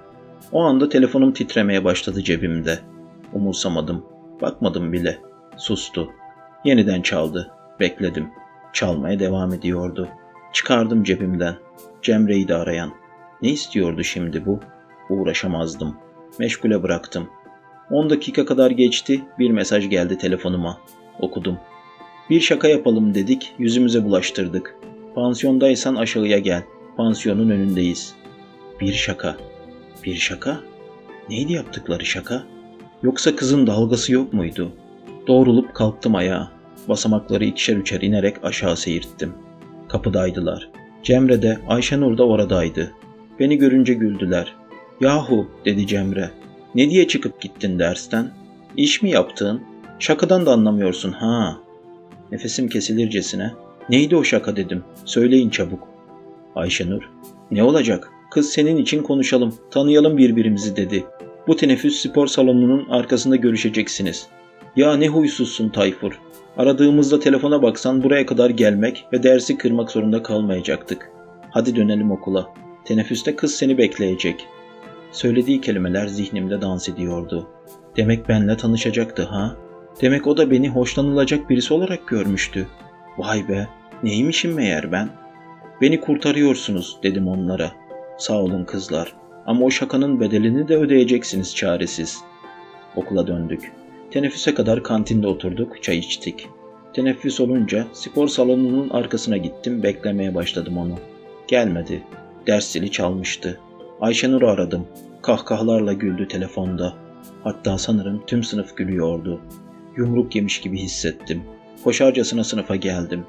O 0.51 0.61
anda 0.61 0.89
telefonum 0.89 1.33
titremeye 1.33 1.83
başladı 1.83 2.23
cebimde. 2.23 2.79
Umursamadım. 3.33 4.05
Bakmadım 4.41 4.93
bile. 4.93 5.17
Sustu. 5.57 6.09
Yeniden 6.65 7.01
çaldı. 7.01 7.51
Bekledim. 7.79 8.27
Çalmaya 8.75 9.19
devam 9.19 9.53
ediyordu. 9.53 10.09
Çıkardım 10.53 11.03
cebimden. 11.03 11.55
Cemre'yi 12.01 12.47
de 12.47 12.55
arayan. 12.55 12.91
Ne 13.41 13.49
istiyordu 13.49 14.03
şimdi 14.03 14.45
bu? 14.45 14.59
Uğraşamazdım. 15.09 15.97
Meşgule 16.39 16.83
bıraktım. 16.83 17.29
10 17.91 18.09
dakika 18.09 18.45
kadar 18.45 18.71
geçti. 18.71 19.21
Bir 19.39 19.51
mesaj 19.51 19.89
geldi 19.89 20.17
telefonuma. 20.17 20.77
Okudum. 21.19 21.57
Bir 22.29 22.39
şaka 22.39 22.67
yapalım 22.67 23.15
dedik. 23.15 23.53
Yüzümüze 23.59 24.03
bulaştırdık. 24.03 24.75
Pansiyondaysan 25.15 25.95
aşağıya 25.95 26.39
gel. 26.39 26.63
Pansiyonun 26.97 27.49
önündeyiz. 27.49 28.15
Bir 28.81 28.93
şaka. 28.93 29.37
Bir 30.03 30.15
şaka? 30.15 30.59
Neydi 31.29 31.53
yaptıkları 31.53 32.05
şaka? 32.05 32.43
Yoksa 33.03 33.35
kızın 33.35 33.67
dalgası 33.67 34.13
yok 34.13 34.33
muydu? 34.33 34.71
Doğrulup 35.27 35.73
kalktım 35.73 36.15
ayağa. 36.15 36.54
Basamakları 36.89 37.45
ikişer 37.45 37.75
üçer 37.77 38.01
inerek 38.01 38.35
aşağı 38.43 38.77
seyirttim. 38.77 39.33
Kapıdaydılar. 39.87 40.69
Cemre 41.03 41.41
de 41.41 41.59
Ayşenur 41.67 42.17
da 42.17 42.27
oradaydı. 42.27 42.91
Beni 43.39 43.57
görünce 43.57 43.93
güldüler. 43.93 44.55
Yahu 45.01 45.47
dedi 45.65 45.87
Cemre. 45.87 46.31
Ne 46.75 46.89
diye 46.89 47.07
çıkıp 47.07 47.41
gittin 47.41 47.79
dersten? 47.79 48.31
İş 48.77 49.01
mi 49.01 49.09
yaptın? 49.09 49.61
Şakadan 49.99 50.45
da 50.45 50.51
anlamıyorsun 50.51 51.11
ha. 51.11 51.57
Nefesim 52.31 52.69
kesilircesine. 52.69 53.51
Neydi 53.89 54.15
o 54.15 54.23
şaka 54.23 54.55
dedim. 54.55 54.83
Söyleyin 55.05 55.49
çabuk. 55.49 55.87
Ayşenur. 56.55 57.09
Ne 57.51 57.63
olacak? 57.63 58.11
Kız 58.31 58.49
senin 58.49 58.77
için 58.77 59.03
konuşalım, 59.03 59.55
tanıyalım 59.71 60.17
birbirimizi 60.17 60.75
dedi. 60.75 61.03
Bu 61.47 61.55
teneffüs 61.55 61.95
spor 61.95 62.27
salonunun 62.27 62.89
arkasında 62.89 63.35
görüşeceksiniz. 63.35 64.27
Ya 64.75 64.97
ne 64.97 65.07
huysuzsun 65.07 65.69
Tayfur. 65.69 66.19
Aradığımızda 66.57 67.19
telefona 67.19 67.61
baksan 67.61 68.03
buraya 68.03 68.25
kadar 68.25 68.49
gelmek 68.49 69.05
ve 69.13 69.23
dersi 69.23 69.57
kırmak 69.57 69.91
zorunda 69.91 70.23
kalmayacaktık. 70.23 71.11
Hadi 71.49 71.75
dönelim 71.75 72.11
okula. 72.11 72.49
Teneffüste 72.85 73.35
kız 73.35 73.55
seni 73.55 73.77
bekleyecek. 73.77 74.47
Söylediği 75.11 75.61
kelimeler 75.61 76.07
zihnimde 76.07 76.61
dans 76.61 76.89
ediyordu. 76.89 77.47
Demek 77.97 78.29
benle 78.29 78.57
tanışacaktı 78.57 79.23
ha? 79.23 79.55
Demek 80.01 80.27
o 80.27 80.37
da 80.37 80.51
beni 80.51 80.69
hoşlanılacak 80.69 81.49
birisi 81.49 81.73
olarak 81.73 82.07
görmüştü. 82.07 82.67
Vay 83.17 83.47
be, 83.47 83.67
neymişim 84.03 84.53
meğer 84.53 84.91
ben? 84.91 85.09
Beni 85.81 86.01
kurtarıyorsunuz 86.01 86.97
dedim 87.03 87.27
onlara. 87.27 87.71
Sağ 88.17 88.41
olun 88.41 88.63
kızlar 88.63 89.13
ama 89.45 89.65
o 89.65 89.71
şakanın 89.71 90.19
bedelini 90.19 90.67
de 90.67 90.77
ödeyeceksiniz 90.77 91.55
çaresiz. 91.55 92.19
Okula 92.95 93.27
döndük. 93.27 93.71
Teneffüse 94.11 94.53
kadar 94.53 94.83
kantinde 94.83 95.27
oturduk, 95.27 95.83
çay 95.83 95.97
içtik. 95.97 96.47
Teneffüs 96.93 97.39
olunca 97.39 97.87
spor 97.93 98.27
salonunun 98.27 98.89
arkasına 98.89 99.37
gittim, 99.37 99.83
beklemeye 99.83 100.35
başladım 100.35 100.77
onu. 100.77 100.95
Gelmedi. 101.47 102.03
Ders 102.47 102.71
zili 102.71 102.91
çalmıştı. 102.91 103.59
Ayşenur'u 104.01 104.49
aradım. 104.49 104.87
Kahkahalarla 105.21 105.93
güldü 105.93 106.27
telefonda. 106.27 106.93
Hatta 107.43 107.77
sanırım 107.77 108.23
tüm 108.27 108.43
sınıf 108.43 108.77
gülüyordu. 108.77 109.41
Yumruk 109.97 110.35
yemiş 110.35 110.61
gibi 110.61 110.77
hissettim. 110.77 111.43
Koşarcasına 111.83 112.43
sınıfa 112.43 112.75
geldim. 112.75 113.25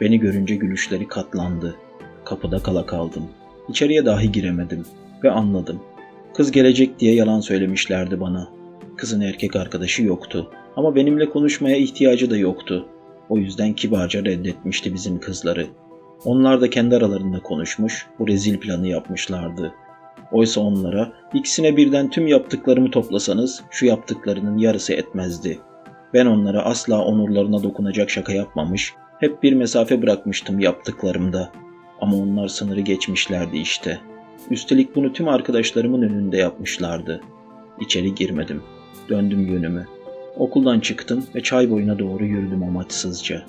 Beni 0.00 0.20
görünce 0.20 0.56
gülüşleri 0.56 1.08
katlandı. 1.08 1.76
Kapıda 2.24 2.58
kala 2.58 2.86
kaldım. 2.86 3.28
İçeriye 3.68 4.06
dahi 4.06 4.32
giremedim 4.32 4.84
ve 5.24 5.30
anladım. 5.30 5.82
Kız 6.34 6.50
gelecek 6.50 6.98
diye 7.00 7.14
yalan 7.14 7.40
söylemişlerdi 7.40 8.20
bana. 8.20 8.59
Kızın 9.00 9.20
erkek 9.20 9.56
arkadaşı 9.56 10.02
yoktu 10.02 10.50
ama 10.76 10.94
benimle 10.94 11.30
konuşmaya 11.30 11.76
ihtiyacı 11.76 12.30
da 12.30 12.36
yoktu. 12.36 12.88
O 13.28 13.38
yüzden 13.38 13.72
kibarca 13.72 14.24
reddetmişti 14.24 14.94
bizim 14.94 15.20
kızları. 15.20 15.66
Onlar 16.24 16.60
da 16.60 16.70
kendi 16.70 16.96
aralarında 16.96 17.40
konuşmuş, 17.40 18.06
bu 18.18 18.28
rezil 18.28 18.58
planı 18.58 18.88
yapmışlardı. 18.88 19.74
Oysa 20.32 20.60
onlara 20.60 21.12
ikisine 21.34 21.76
birden 21.76 22.10
tüm 22.10 22.26
yaptıklarımı 22.26 22.90
toplasanız 22.90 23.62
şu 23.70 23.86
yaptıklarının 23.86 24.58
yarısı 24.58 24.92
etmezdi. 24.92 25.58
Ben 26.14 26.26
onlara 26.26 26.62
asla 26.62 27.04
onurlarına 27.04 27.62
dokunacak 27.62 28.10
şaka 28.10 28.32
yapmamış, 28.32 28.94
hep 29.20 29.42
bir 29.42 29.52
mesafe 29.52 30.02
bırakmıştım 30.02 30.58
yaptıklarımda. 30.58 31.52
Ama 32.00 32.16
onlar 32.16 32.48
sınırı 32.48 32.80
geçmişlerdi 32.80 33.58
işte. 33.58 33.98
Üstelik 34.50 34.96
bunu 34.96 35.12
tüm 35.12 35.28
arkadaşlarımın 35.28 36.02
önünde 36.02 36.36
yapmışlardı. 36.36 37.20
İçeri 37.80 38.14
girmedim. 38.14 38.62
Döndüm 39.10 39.46
yönümü. 39.46 39.86
Okuldan 40.36 40.80
çıktım 40.80 41.26
ve 41.34 41.42
çay 41.42 41.70
boyuna 41.70 41.98
doğru 41.98 42.24
yürüdüm 42.24 42.62
amaçsızca. 42.62 43.42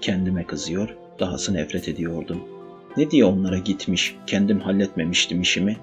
Kendime 0.00 0.44
kızıyor, 0.44 0.96
dahası 1.20 1.54
nefret 1.54 1.88
ediyordum. 1.88 2.40
Ne 2.96 3.10
diye 3.10 3.24
onlara 3.24 3.58
gitmiş, 3.58 4.16
kendim 4.26 4.60
halletmemiştim 4.60 5.40
işimi. 5.40 5.76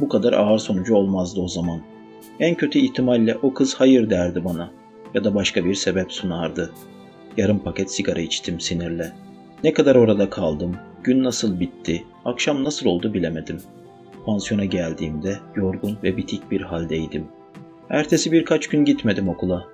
Bu 0.00 0.08
kadar 0.08 0.32
ağır 0.32 0.58
sonucu 0.58 0.94
olmazdı 0.94 1.40
o 1.40 1.48
zaman. 1.48 1.80
En 2.40 2.54
kötü 2.54 2.78
ihtimalle 2.78 3.36
o 3.42 3.54
kız 3.54 3.74
hayır 3.74 4.10
derdi 4.10 4.44
bana 4.44 4.70
ya 5.14 5.24
da 5.24 5.34
başka 5.34 5.64
bir 5.64 5.74
sebep 5.74 6.12
sunardı. 6.12 6.72
Yarım 7.36 7.58
paket 7.58 7.92
sigara 7.92 8.20
içtim 8.20 8.60
sinirle. 8.60 9.12
Ne 9.64 9.72
kadar 9.72 9.94
orada 9.94 10.30
kaldım, 10.30 10.76
gün 11.04 11.24
nasıl 11.24 11.60
bitti, 11.60 12.04
akşam 12.24 12.64
nasıl 12.64 12.86
oldu 12.86 13.14
bilemedim. 13.14 13.60
Pansiyona 14.26 14.64
geldiğimde 14.64 15.38
yorgun 15.56 15.98
ve 16.02 16.16
bitik 16.16 16.50
bir 16.50 16.60
haldeydim. 16.60 17.24
Ertesi 17.90 18.32
birkaç 18.32 18.66
gün 18.66 18.84
gitmedim 18.84 19.28
okula. 19.28 19.68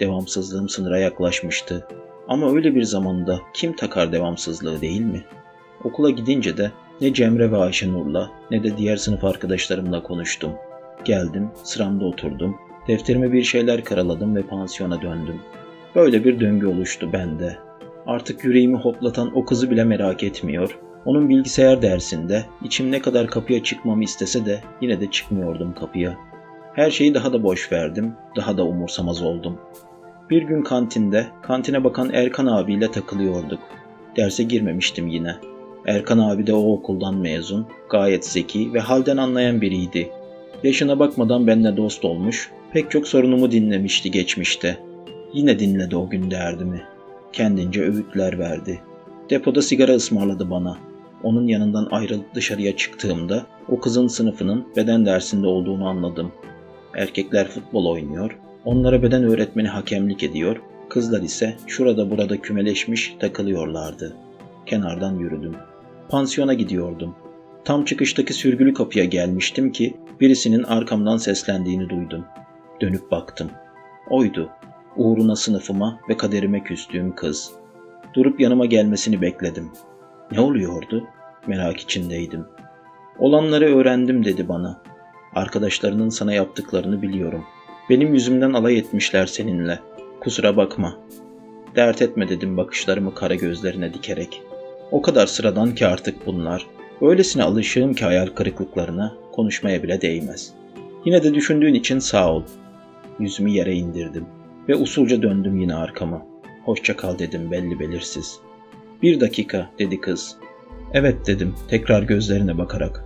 Devamsızlığım 0.00 0.68
sınıra 0.68 0.98
yaklaşmıştı. 0.98 1.88
Ama 2.28 2.52
öyle 2.52 2.74
bir 2.74 2.82
zamanda 2.82 3.40
kim 3.54 3.76
takar 3.76 4.12
devamsızlığı 4.12 4.80
değil 4.80 5.00
mi? 5.00 5.24
Okula 5.84 6.10
gidince 6.10 6.56
de 6.56 6.70
ne 7.00 7.14
Cemre 7.14 7.52
ve 7.52 7.56
Ayşenur'la 7.56 8.30
ne 8.50 8.64
de 8.64 8.76
diğer 8.76 8.96
sınıf 8.96 9.24
arkadaşlarımla 9.24 10.02
konuştum. 10.02 10.52
Geldim, 11.04 11.50
sıramda 11.62 12.04
oturdum, 12.04 12.56
defterime 12.88 13.32
bir 13.32 13.42
şeyler 13.42 13.84
karaladım 13.84 14.36
ve 14.36 14.42
pansiyona 14.42 15.02
döndüm. 15.02 15.40
Böyle 15.94 16.24
bir 16.24 16.40
döngü 16.40 16.66
oluştu 16.66 17.12
bende. 17.12 17.58
Artık 18.06 18.44
yüreğimi 18.44 18.76
hoplatan 18.76 19.36
o 19.36 19.44
kızı 19.44 19.70
bile 19.70 19.84
merak 19.84 20.22
etmiyor. 20.22 20.78
Onun 21.04 21.28
bilgisayar 21.28 21.82
dersinde 21.82 22.44
içim 22.64 22.92
ne 22.92 23.00
kadar 23.00 23.26
kapıya 23.26 23.62
çıkmamı 23.62 24.04
istese 24.04 24.46
de 24.46 24.60
yine 24.80 25.00
de 25.00 25.10
çıkmıyordum 25.10 25.74
kapıya. 25.74 26.18
Her 26.74 26.90
şeyi 26.90 27.14
daha 27.14 27.32
da 27.32 27.42
boş 27.42 27.72
verdim, 27.72 28.12
daha 28.36 28.56
da 28.56 28.64
umursamaz 28.64 29.22
oldum. 29.22 29.58
Bir 30.30 30.42
gün 30.42 30.62
kantinde, 30.62 31.26
kantine 31.42 31.84
bakan 31.84 32.10
Erkan 32.12 32.46
abiyle 32.46 32.90
takılıyorduk. 32.90 33.60
Derse 34.16 34.42
girmemiştim 34.42 35.08
yine. 35.08 35.36
Erkan 35.86 36.18
abi 36.18 36.46
de 36.46 36.54
o 36.54 36.72
okuldan 36.72 37.14
mezun, 37.14 37.66
gayet 37.90 38.26
zeki 38.26 38.74
ve 38.74 38.80
halden 38.80 39.16
anlayan 39.16 39.60
biriydi. 39.60 40.10
Yaşına 40.62 40.98
bakmadan 40.98 41.46
benimle 41.46 41.76
dost 41.76 42.04
olmuş, 42.04 42.50
pek 42.72 42.90
çok 42.90 43.08
sorunumu 43.08 43.50
dinlemişti 43.50 44.10
geçmişte. 44.10 44.78
Yine 45.32 45.58
dinledi 45.58 45.96
o 45.96 46.08
gün 46.08 46.30
derdimi. 46.30 46.82
Kendince 47.32 47.82
öğütler 47.82 48.38
verdi. 48.38 48.80
Depoda 49.30 49.62
sigara 49.62 49.92
ısmarladı 49.92 50.50
bana. 50.50 50.78
Onun 51.22 51.46
yanından 51.46 51.88
ayrılıp 51.90 52.34
dışarıya 52.34 52.76
çıktığımda 52.76 53.46
o 53.68 53.80
kızın 53.80 54.06
sınıfının 54.06 54.66
beden 54.76 55.06
dersinde 55.06 55.46
olduğunu 55.46 55.88
anladım. 55.88 56.32
Erkekler 56.96 57.48
futbol 57.48 57.86
oynuyor, 57.86 58.38
onlara 58.64 59.02
beden 59.02 59.24
öğretmeni 59.24 59.68
hakemlik 59.68 60.22
ediyor, 60.22 60.56
kızlar 60.88 61.22
ise 61.22 61.56
şurada 61.66 62.10
burada 62.10 62.40
kümeleşmiş 62.40 63.16
takılıyorlardı. 63.20 64.16
Kenardan 64.66 65.18
yürüdüm. 65.18 65.56
Pansiyona 66.08 66.54
gidiyordum. 66.54 67.14
Tam 67.64 67.84
çıkıştaki 67.84 68.32
sürgülü 68.32 68.74
kapıya 68.74 69.04
gelmiştim 69.04 69.72
ki 69.72 69.96
birisinin 70.20 70.62
arkamdan 70.62 71.16
seslendiğini 71.16 71.88
duydum. 71.88 72.24
Dönüp 72.80 73.10
baktım. 73.10 73.50
Oydu. 74.10 74.50
Uğruna 74.96 75.36
sınıfıma 75.36 76.00
ve 76.08 76.16
kaderime 76.16 76.64
küstüğüm 76.64 77.14
kız. 77.14 77.52
Durup 78.14 78.40
yanıma 78.40 78.66
gelmesini 78.66 79.20
bekledim. 79.20 79.70
Ne 80.32 80.40
oluyordu? 80.40 81.04
Merak 81.46 81.80
içindeydim. 81.80 82.46
Olanları 83.18 83.76
öğrendim 83.76 84.24
dedi 84.24 84.48
bana. 84.48 84.82
Arkadaşlarının 85.34 86.08
sana 86.08 86.32
yaptıklarını 86.32 87.02
biliyorum. 87.02 87.44
Benim 87.90 88.14
yüzümden 88.14 88.52
alay 88.52 88.78
etmişler 88.78 89.26
seninle. 89.26 89.78
Kusura 90.20 90.56
bakma. 90.56 90.96
Dert 91.76 92.02
etme 92.02 92.28
dedim 92.28 92.56
bakışlarımı 92.56 93.14
kara 93.14 93.34
gözlerine 93.34 93.94
dikerek. 93.94 94.42
O 94.90 95.02
kadar 95.02 95.26
sıradan 95.26 95.74
ki 95.74 95.86
artık 95.86 96.26
bunlar. 96.26 96.66
Öylesine 97.00 97.42
alışığım 97.42 97.94
ki 97.94 98.04
hayal 98.04 98.26
kırıklıklarına 98.26 99.14
konuşmaya 99.32 99.82
bile 99.82 100.00
değmez. 100.00 100.52
Yine 101.04 101.22
de 101.22 101.34
düşündüğün 101.34 101.74
için 101.74 101.98
sağ 101.98 102.32
ol. 102.32 102.42
Yüzümü 103.18 103.50
yere 103.50 103.74
indirdim 103.74 104.26
ve 104.68 104.74
usulca 104.74 105.22
döndüm 105.22 105.60
yine 105.60 105.74
arkama. 105.74 106.26
Hoşça 106.64 106.96
kal 106.96 107.18
dedim 107.18 107.50
belli 107.50 107.80
belirsiz. 107.80 108.40
Bir 109.02 109.20
dakika 109.20 109.70
dedi 109.78 110.00
kız. 110.00 110.36
Evet 110.92 111.26
dedim 111.26 111.54
tekrar 111.68 112.02
gözlerine 112.02 112.58
bakarak. 112.58 113.04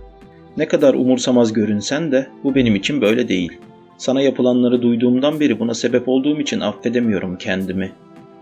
Ne 0.57 0.67
kadar 0.67 0.93
umursamaz 0.93 1.53
görünsen 1.53 2.11
de 2.11 2.27
bu 2.43 2.55
benim 2.55 2.75
için 2.75 3.01
böyle 3.01 3.27
değil. 3.27 3.57
Sana 3.97 4.21
yapılanları 4.21 4.81
duyduğumdan 4.81 5.39
beri 5.39 5.59
buna 5.59 5.73
sebep 5.73 6.07
olduğum 6.07 6.39
için 6.39 6.59
affedemiyorum 6.59 7.37
kendimi. 7.37 7.91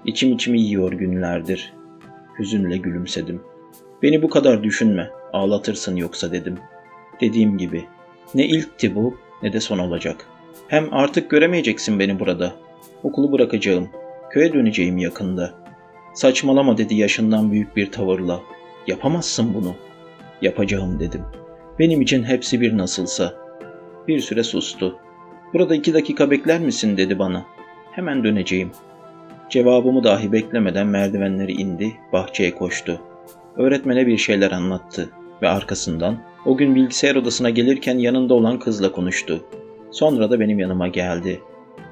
İçim 0.06 0.34
içimi 0.34 0.62
yiyor 0.62 0.92
günlerdir. 0.92 1.74
Hüzünle 2.40 2.78
gülümsedim. 2.78 3.42
Beni 4.04 4.22
bu 4.22 4.30
kadar 4.30 4.64
düşünme, 4.64 5.10
ağlatırsın 5.34 5.96
yoksa 5.96 6.32
dedim. 6.32 6.58
Dediğim 7.22 7.58
gibi, 7.58 7.86
ne 8.36 8.46
ilkti 8.46 8.96
bu 8.96 9.18
ne 9.44 9.54
de 9.54 9.60
son 9.60 9.78
olacak. 9.78 10.28
Hem 10.68 10.94
artık 10.94 11.30
göremeyeceksin 11.30 12.00
beni 12.00 12.20
burada. 12.20 12.54
Okulu 13.04 13.32
bırakacağım. 13.32 13.90
Köye 14.32 14.54
döneceğim 14.54 14.98
yakında. 14.98 15.54
Saçmalama 16.14 16.78
dedi 16.78 16.96
yaşından 16.96 17.52
büyük 17.52 17.76
bir 17.76 17.92
tavırla. 17.92 18.42
Yapamazsın 18.88 19.54
bunu. 19.54 19.76
Yapacağım 20.42 21.00
dedim. 21.00 21.22
Benim 21.80 22.02
için 22.02 22.24
hepsi 22.24 22.62
bir 22.62 22.78
nasılsa. 22.78 23.34
Bir 24.08 24.20
süre 24.20 24.44
sustu. 24.44 25.00
Burada 25.54 25.76
iki 25.76 25.94
dakika 25.94 26.32
bekler 26.32 26.60
misin 26.60 26.98
dedi 26.98 27.20
bana. 27.20 27.46
Hemen 27.92 28.24
döneceğim. 28.24 28.72
Cevabımı 29.50 30.04
dahi 30.04 30.32
beklemeden 30.32 30.88
merdivenleri 30.88 31.52
indi, 31.52 31.94
bahçeye 32.14 32.56
koştu. 32.56 33.02
Öğretmene 33.56 34.08
bir 34.08 34.18
şeyler 34.18 34.52
anlattı 34.52 35.10
ve 35.42 35.50
arkasından 35.50 36.18
o 36.46 36.58
gün 36.58 36.76
bilgisayar 36.76 37.16
odasına 37.16 37.50
gelirken 37.50 37.98
yanında 37.98 38.34
olan 38.34 38.60
kızla 38.60 38.92
konuştu. 38.92 39.44
Sonra 39.92 40.32
da 40.32 40.40
benim 40.40 40.60
yanıma 40.60 40.88
geldi. 40.88 41.40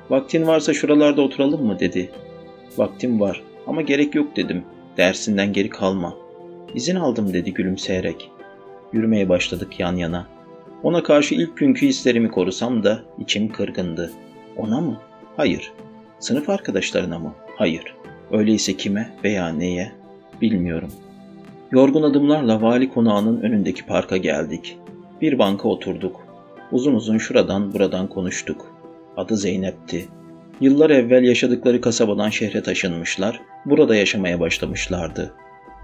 Vaktin 0.10 0.48
varsa 0.48 0.74
şuralarda 0.74 1.22
oturalım 1.22 1.65
mı 1.65 1.80
dedi. 1.80 2.12
Vaktim 2.77 3.20
var 3.20 3.44
ama 3.68 3.82
gerek 3.82 4.15
yok 4.15 4.36
dedim. 4.36 4.63
Dersinden 4.98 5.54
geri 5.54 5.70
kalma. 5.70 6.13
İzin 6.74 6.96
aldım 6.96 7.34
dedi 7.34 7.54
gülümseyerek. 7.54 8.32
Yürümeye 8.96 9.30
başladık 9.30 9.80
yan 9.80 9.96
yana. 9.96 10.28
Ona 10.84 11.04
karşı 11.04 11.36
ilk 11.36 11.58
günkü 11.58 11.88
hislerimi 11.88 12.32
korusam 12.32 12.84
da 12.84 13.04
içim 13.20 13.52
kırgındı. 13.52 14.12
Ona 14.58 14.82
mı? 14.82 14.98
Hayır. 15.38 15.72
Sınıf 16.20 16.50
arkadaşlarına 16.50 17.20
mı? 17.20 17.34
Hayır. 17.58 17.96
Öyleyse 18.32 18.78
kime 18.78 19.10
veya 19.24 19.50
neye? 19.50 19.92
Bilmiyorum. 20.42 20.92
Yorgun 21.72 22.04
adımlarla 22.04 22.62
vali 22.62 22.90
konağının 22.90 23.42
önündeki 23.42 23.86
parka 23.86 24.18
geldik. 24.18 24.78
Bir 25.22 25.40
banka 25.40 25.70
oturduk. 25.70 26.28
Uzun 26.72 26.94
uzun 26.94 27.18
şuradan 27.18 27.74
buradan 27.74 28.08
konuştuk. 28.08 28.66
Adı 29.18 29.38
Zeynep'ti. 29.38 30.06
Yıllar 30.62 30.90
evvel 30.90 31.24
yaşadıkları 31.24 31.82
kasabadan 31.82 32.30
şehre 32.30 32.64
taşınmışlar, 32.64 33.42
burada 33.66 33.96
yaşamaya 33.96 34.40
başlamışlardı. 34.40 35.34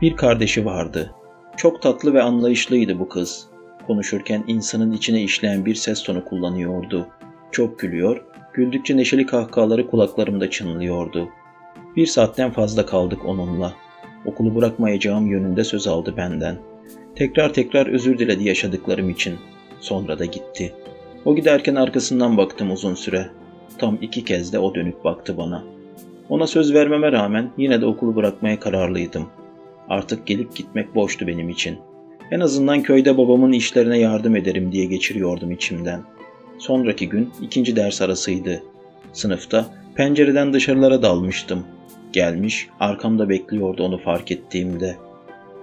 Bir 0.02 0.16
kardeşi 0.16 0.66
vardı. 0.66 1.12
Çok 1.58 1.82
tatlı 1.82 2.14
ve 2.14 2.22
anlayışlıydı 2.22 3.00
bu 3.00 3.10
kız. 3.10 3.48
Konuşurken 3.88 4.44
insanın 4.48 4.92
içine 4.92 5.22
işleyen 5.24 5.66
bir 5.66 5.76
ses 5.76 6.04
tonu 6.04 6.26
kullanıyordu. 6.26 7.08
Çok 7.52 7.80
gülüyor, 7.80 8.24
güldükçe 8.54 8.98
neşeli 8.98 9.26
kahkahaları 9.26 9.88
kulaklarımda 9.88 10.50
çınlıyordu. 10.50 11.30
Bir 11.96 12.06
saatten 12.06 12.52
fazla 12.52 12.86
kaldık 12.86 13.26
onunla. 13.26 13.74
Okulu 14.26 14.56
bırakmayacağım 14.56 15.28
yönünde 15.28 15.64
söz 15.64 15.88
aldı 15.88 16.14
benden. 16.18 16.58
Tekrar 17.16 17.54
tekrar 17.54 17.88
özür 17.88 18.20
diledi 18.20 18.44
yaşadıklarım 18.44 19.10
için. 19.10 19.36
Sonra 19.80 20.20
da 20.20 20.26
gitti. 20.26 20.74
O 21.26 21.36
giderken 21.36 21.76
arkasından 21.76 22.38
baktım 22.38 22.72
uzun 22.72 22.94
süre. 22.94 23.30
Tam 23.78 23.98
iki 24.02 24.26
kez 24.26 24.54
de 24.54 24.60
o 24.60 24.76
dönüp 24.76 25.04
baktı 25.04 25.38
bana. 25.38 25.64
Ona 26.30 26.48
söz 26.48 26.74
vermeme 26.74 27.12
rağmen 27.12 27.52
yine 27.58 27.82
de 27.82 27.86
okulu 27.86 28.16
bırakmaya 28.16 28.60
kararlıydım. 28.60 29.30
Artık 29.92 30.28
gelip 30.28 30.56
gitmek 30.56 30.96
boştu 30.96 31.28
benim 31.28 31.50
için. 31.50 31.80
En 32.32 32.40
azından 32.40 32.84
köyde 32.84 33.18
babamın 33.18 33.52
işlerine 33.52 34.00
yardım 34.00 34.36
ederim 34.36 34.72
diye 34.72 34.86
geçiriyordum 34.86 35.52
içimden. 35.52 36.02
Sonraki 36.58 37.10
gün 37.10 37.30
ikinci 37.42 37.76
ders 37.76 38.02
arasıydı. 38.02 38.64
Sınıfta 39.14 39.66
pencereden 39.96 40.54
dışarılara 40.54 41.02
dalmıştım. 41.02 41.64
Gelmiş, 42.14 42.68
arkamda 42.80 43.30
bekliyordu 43.30 43.84
onu 43.84 43.98
fark 43.98 44.32
ettiğimde. 44.32 44.96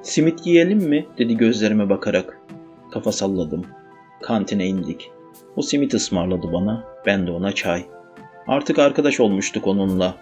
Simit 0.03 0.47
yiyelim 0.47 0.79
mi? 0.79 1.07
dedi 1.19 1.37
gözlerime 1.37 1.91
bakarak. 1.91 2.41
Kafa 2.93 3.13
salladım. 3.13 3.67
Kantine 4.23 4.67
indik. 4.67 5.11
O 5.57 5.63
simit 5.63 5.95
ısmarladı 5.95 6.53
bana, 6.53 6.85
ben 7.07 7.27
de 7.27 7.31
ona 7.31 7.53
çay. 7.53 7.85
Artık 8.47 8.79
arkadaş 8.79 9.21
olmuştuk 9.21 9.67
onunla. 9.67 10.15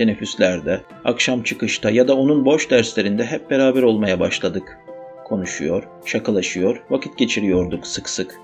Teneffüslerde, 0.00 0.80
akşam 1.04 1.42
çıkışta 1.42 1.90
ya 1.90 2.08
da 2.08 2.16
onun 2.16 2.44
boş 2.44 2.70
derslerinde 2.70 3.24
hep 3.24 3.50
beraber 3.50 3.82
olmaya 3.82 4.20
başladık. 4.20 4.78
Konuşuyor, 5.24 5.82
şakalaşıyor, 6.04 6.82
vakit 6.90 7.18
geçiriyorduk 7.18 7.86
sık 7.86 8.08
sık. 8.08 8.40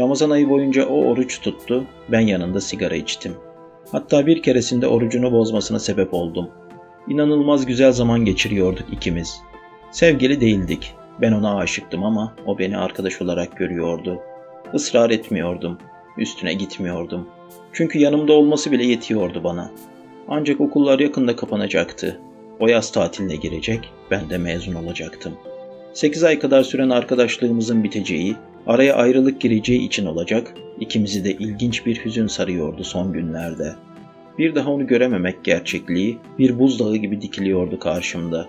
Ramazan 0.00 0.30
ayı 0.30 0.48
boyunca 0.48 0.86
o 0.86 1.04
oruç 1.04 1.40
tuttu, 1.40 1.84
ben 2.08 2.20
yanında 2.20 2.60
sigara 2.60 2.94
içtim. 2.94 3.34
Hatta 3.92 4.26
bir 4.26 4.42
keresinde 4.42 4.86
orucunu 4.86 5.32
bozmasına 5.32 5.78
sebep 5.78 6.14
oldum. 6.14 6.50
İnanılmaz 7.08 7.66
güzel 7.66 7.92
zaman 7.92 8.24
geçiriyorduk 8.24 8.92
ikimiz. 8.92 9.40
Sevgili 9.90 10.40
değildik. 10.40 10.94
Ben 11.20 11.32
ona 11.32 11.56
aşıktım 11.56 12.04
ama 12.04 12.34
o 12.46 12.58
beni 12.58 12.78
arkadaş 12.78 13.22
olarak 13.22 13.56
görüyordu. 13.56 14.20
Israr 14.74 15.10
etmiyordum. 15.10 15.78
Üstüne 16.18 16.54
gitmiyordum. 16.54 17.28
Çünkü 17.72 17.98
yanımda 17.98 18.32
olması 18.32 18.72
bile 18.72 18.86
yetiyordu 18.86 19.44
bana. 19.44 19.70
Ancak 20.28 20.60
okullar 20.60 20.98
yakında 20.98 21.36
kapanacaktı. 21.36 22.20
O 22.60 22.68
yaz 22.68 22.92
tatiline 22.92 23.36
girecek, 23.36 23.80
ben 24.10 24.30
de 24.30 24.38
mezun 24.38 24.74
olacaktım. 24.74 25.32
8 25.92 26.24
ay 26.24 26.38
kadar 26.38 26.62
süren 26.62 26.90
arkadaşlığımızın 26.90 27.84
biteceği, 27.84 28.36
araya 28.66 28.94
ayrılık 28.94 29.40
gireceği 29.40 29.86
için 29.86 30.06
olacak, 30.06 30.54
ikimizi 30.80 31.24
de 31.24 31.32
ilginç 31.32 31.86
bir 31.86 32.04
hüzün 32.04 32.26
sarıyordu 32.26 32.84
son 32.84 33.12
günlerde. 33.12 33.74
Bir 34.38 34.54
daha 34.54 34.70
onu 34.70 34.86
görememek 34.86 35.44
gerçekliği 35.44 36.18
bir 36.38 36.58
buzdağı 36.58 36.96
gibi 36.96 37.20
dikiliyordu 37.20 37.78
karşımda. 37.78 38.48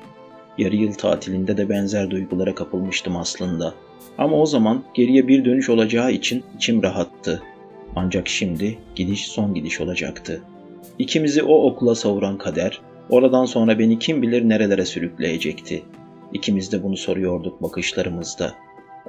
Yarı 0.58 0.76
yıl 0.76 0.94
tatilinde 0.94 1.58
de 1.58 1.70
benzer 1.70 2.10
duygulara 2.10 2.56
kapılmıştım 2.56 3.18
aslında. 3.18 3.74
Ama 4.18 4.38
o 4.38 4.46
zaman 4.46 4.84
geriye 4.94 5.28
bir 5.28 5.46
dönüş 5.46 5.70
olacağı 5.70 6.12
için 6.12 6.44
içim 6.56 6.84
rahattı. 6.84 7.42
Ancak 7.96 8.28
şimdi 8.28 8.78
gidiş 8.96 9.28
son 9.28 9.54
gidiş 9.54 9.82
olacaktı. 9.82 10.42
İkimizi 11.00 11.44
o 11.44 11.64
okula 11.64 11.96
savuran 11.96 12.38
kader, 12.38 12.82
oradan 13.10 13.46
sonra 13.46 13.80
beni 13.80 14.00
kim 14.00 14.22
bilir 14.22 14.50
nerelere 14.50 14.86
sürükleyecekti. 14.86 15.84
İkimiz 16.34 16.72
de 16.72 16.84
bunu 16.84 16.98
soruyorduk 16.98 17.62
bakışlarımızda. 17.62 18.54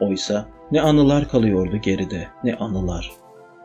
Oysa 0.01 0.49
ne 0.73 0.81
anılar 0.81 1.29
kalıyordu 1.29 1.77
geride, 1.77 2.29
ne 2.45 2.55
anılar. 2.55 3.11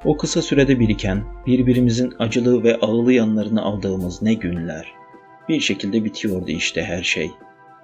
O 0.06 0.18
kısa 0.18 0.42
sürede 0.42 0.80
biriken, 0.80 1.24
birbirimizin 1.48 2.14
acılı 2.20 2.64
ve 2.64 2.76
ağılı 2.76 3.14
yanlarını 3.14 3.62
aldığımız 3.62 4.22
ne 4.22 4.34
günler. 4.34 4.92
Bir 5.50 5.60
şekilde 5.60 6.04
bitiyordu 6.04 6.52
işte 6.52 6.84
her 6.84 7.04
şey. 7.04 7.32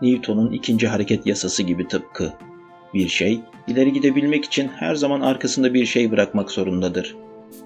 Newton'un 0.02 0.52
ikinci 0.52 0.88
hareket 0.88 1.28
yasası 1.28 1.64
gibi 1.64 1.88
tıpkı. 1.88 2.34
Bir 2.94 3.08
şey, 3.08 3.40
ileri 3.68 3.94
gidebilmek 3.94 4.46
için 4.46 4.68
her 4.68 4.96
zaman 4.96 5.22
arkasında 5.22 5.74
bir 5.74 5.86
şey 5.86 6.12
bırakmak 6.12 6.52
zorundadır. 6.52 7.16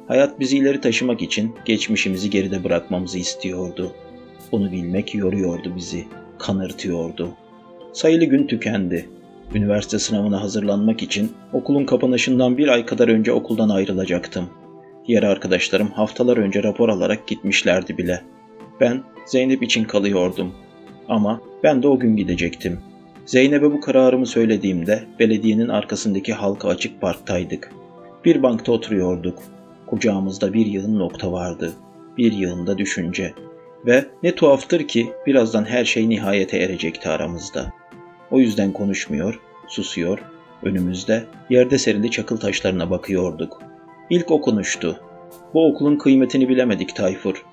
Hayat 0.08 0.40
bizi 0.40 0.58
ileri 0.58 0.82
taşımak 0.82 1.22
için 1.22 1.56
geçmişimizi 1.66 2.30
geride 2.30 2.64
bırakmamızı 2.64 3.18
istiyordu. 3.20 3.92
Bunu 4.52 4.72
bilmek 4.72 5.16
yoruyordu 5.16 5.74
bizi, 5.76 6.06
kanırtıyordu. 6.38 7.30
Sayılı 7.94 8.26
gün 8.26 8.48
tükendi. 8.48 9.10
Üniversite 9.54 10.00
sınavına 10.00 10.42
hazırlanmak 10.42 11.04
için 11.04 11.32
okulun 11.54 11.86
kapanışından 11.86 12.58
bir 12.58 12.68
ay 12.68 12.86
kadar 12.86 13.08
önce 13.08 13.32
okuldan 13.32 13.70
ayrılacaktım. 13.70 14.50
Diğer 15.08 15.24
arkadaşlarım 15.24 15.88
haftalar 15.88 16.38
önce 16.38 16.64
rapor 16.64 16.90
alarak 16.90 17.28
gitmişlerdi 17.28 17.98
bile. 17.98 18.22
Ben 18.80 19.04
Zeynep 19.26 19.64
için 19.64 19.84
kalıyordum. 19.84 20.52
Ama 21.08 21.42
ben 21.64 21.84
de 21.84 21.88
o 21.88 22.00
gün 22.00 22.16
gidecektim. 22.16 22.80
Zeynep'e 23.26 23.72
bu 23.72 23.82
kararımı 23.82 24.26
söylediğimde 24.26 25.04
belediyenin 25.20 25.68
arkasındaki 25.68 26.34
halka 26.34 26.68
açık 26.68 27.02
parktaydık. 27.02 27.72
Bir 28.26 28.44
bankta 28.44 28.72
oturuyorduk. 28.72 29.40
Kucağımızda 29.90 30.54
bir 30.54 30.66
yığın 30.66 31.00
nokta 31.00 31.32
vardı. 31.32 31.74
Bir 32.18 32.32
yığında 32.32 32.78
düşünce. 32.78 33.34
Ve 33.86 34.06
ne 34.24 34.36
tuhaftır 34.36 34.88
ki 34.88 35.14
birazdan 35.28 35.66
her 35.66 35.86
şey 35.86 36.10
nihayete 36.10 36.58
erecekti 36.58 37.10
aramızda. 37.10 37.74
O 38.32 38.40
yüzden 38.40 38.74
konuşmuyor, 38.74 39.40
susuyor, 39.68 40.20
önümüzde 40.64 41.24
yerde 41.50 41.78
serili 41.78 42.12
çakıl 42.12 42.38
taşlarına 42.38 42.90
bakıyorduk. 42.90 43.62
İlk 44.10 44.32
o 44.32 44.42
konuştu. 44.42 45.00
Bu 45.54 45.68
okulun 45.68 45.96
kıymetini 45.96 46.50
bilemedik 46.50 46.96
Tayfur. 46.96 47.46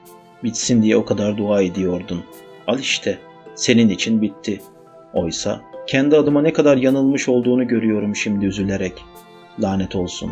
Bitsin 0.44 0.83
diye 0.83 0.96
o 0.96 1.05
kadar 1.05 1.37
dua 1.37 1.62
ediyordun. 1.62 2.25
Al 2.66 2.79
işte, 2.79 3.18
senin 3.55 3.88
için 3.88 4.22
bitti. 4.22 4.61
Oysa 5.12 5.61
kendi 5.87 6.16
adıma 6.16 6.42
ne 6.42 6.53
kadar 6.53 6.77
yanılmış 6.77 7.29
olduğunu 7.29 7.68
görüyorum 7.68 8.16
şimdi 8.16 8.46
üzülerek. 8.46 9.05
Lanet 9.61 9.96
olsun. 9.96 10.31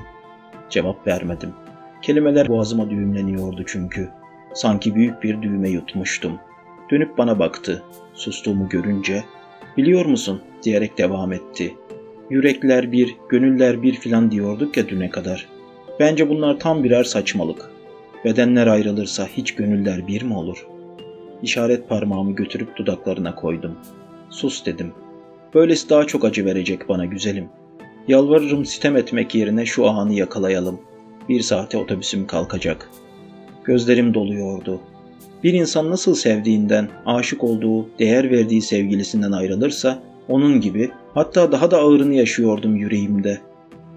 Cevap 0.71 1.07
vermedim. 1.07 1.64
Kelimeler 2.05 2.49
boğazıma 2.49 2.91
düğümleniyordu 2.91 3.63
çünkü. 3.67 4.09
Sanki 4.55 4.95
büyük 4.95 5.23
bir 5.23 5.43
düğme 5.43 5.69
yutmuştum. 5.69 6.39
Dönüp 6.91 7.19
bana 7.19 7.39
baktı. 7.39 7.83
Sustuğumu 8.15 8.69
görünce, 8.69 9.25
biliyor 9.77 10.07
musun 10.07 10.43
diyerek 10.63 10.99
devam 10.99 11.33
etti. 11.33 11.75
Yürekler 12.31 12.93
bir, 12.93 13.17
gönüller 13.29 13.83
bir 13.83 13.95
filan 13.95 14.31
diyorduk 14.31 14.77
ya 14.77 14.89
düne 14.89 15.11
kadar. 15.11 15.49
Bence 16.01 16.29
bunlar 16.29 16.59
tam 16.59 16.85
birer 16.85 17.05
saçmalık. 17.05 17.71
Bedenler 18.25 18.67
ayrılırsa 18.67 19.27
hiç 19.27 19.55
gönüller 19.55 20.07
bir 20.07 20.23
mi 20.23 20.37
olur? 20.37 20.67
İşaret 21.43 21.89
parmağımı 21.89 22.33
götürüp 22.33 22.77
dudaklarına 22.77 23.35
koydum. 23.35 23.79
Sus 24.31 24.67
dedim. 24.67 24.93
Böylesi 25.55 25.91
daha 25.91 26.07
çok 26.07 26.25
acı 26.25 26.45
verecek 26.45 26.89
bana 26.89 27.05
güzelim. 27.05 27.49
Yalvarırım 28.09 28.65
sitem 28.65 28.97
etmek 28.97 29.35
yerine 29.35 29.67
şu 29.67 29.89
anı 29.89 30.15
yakalayalım. 30.15 30.81
Bir 31.29 31.41
saate 31.41 31.79
otobüsüm 31.79 32.27
kalkacak. 32.27 32.91
Gözlerim 33.65 34.15
doluyordu. 34.15 34.81
Bir 35.45 35.53
insan 35.53 35.91
nasıl 35.91 36.15
sevdiğinden, 36.15 36.89
aşık 37.07 37.45
olduğu, 37.45 37.89
değer 37.99 38.31
verdiği 38.31 38.63
sevgilisinden 38.63 39.33
ayrılırsa, 39.33 40.03
onun 40.29 40.61
gibi 40.61 40.91
hatta 41.15 41.53
daha 41.53 41.71
da 41.71 41.79
ağırını 41.79 42.15
yaşıyordum 42.15 42.77
yüreğimde. 42.77 43.41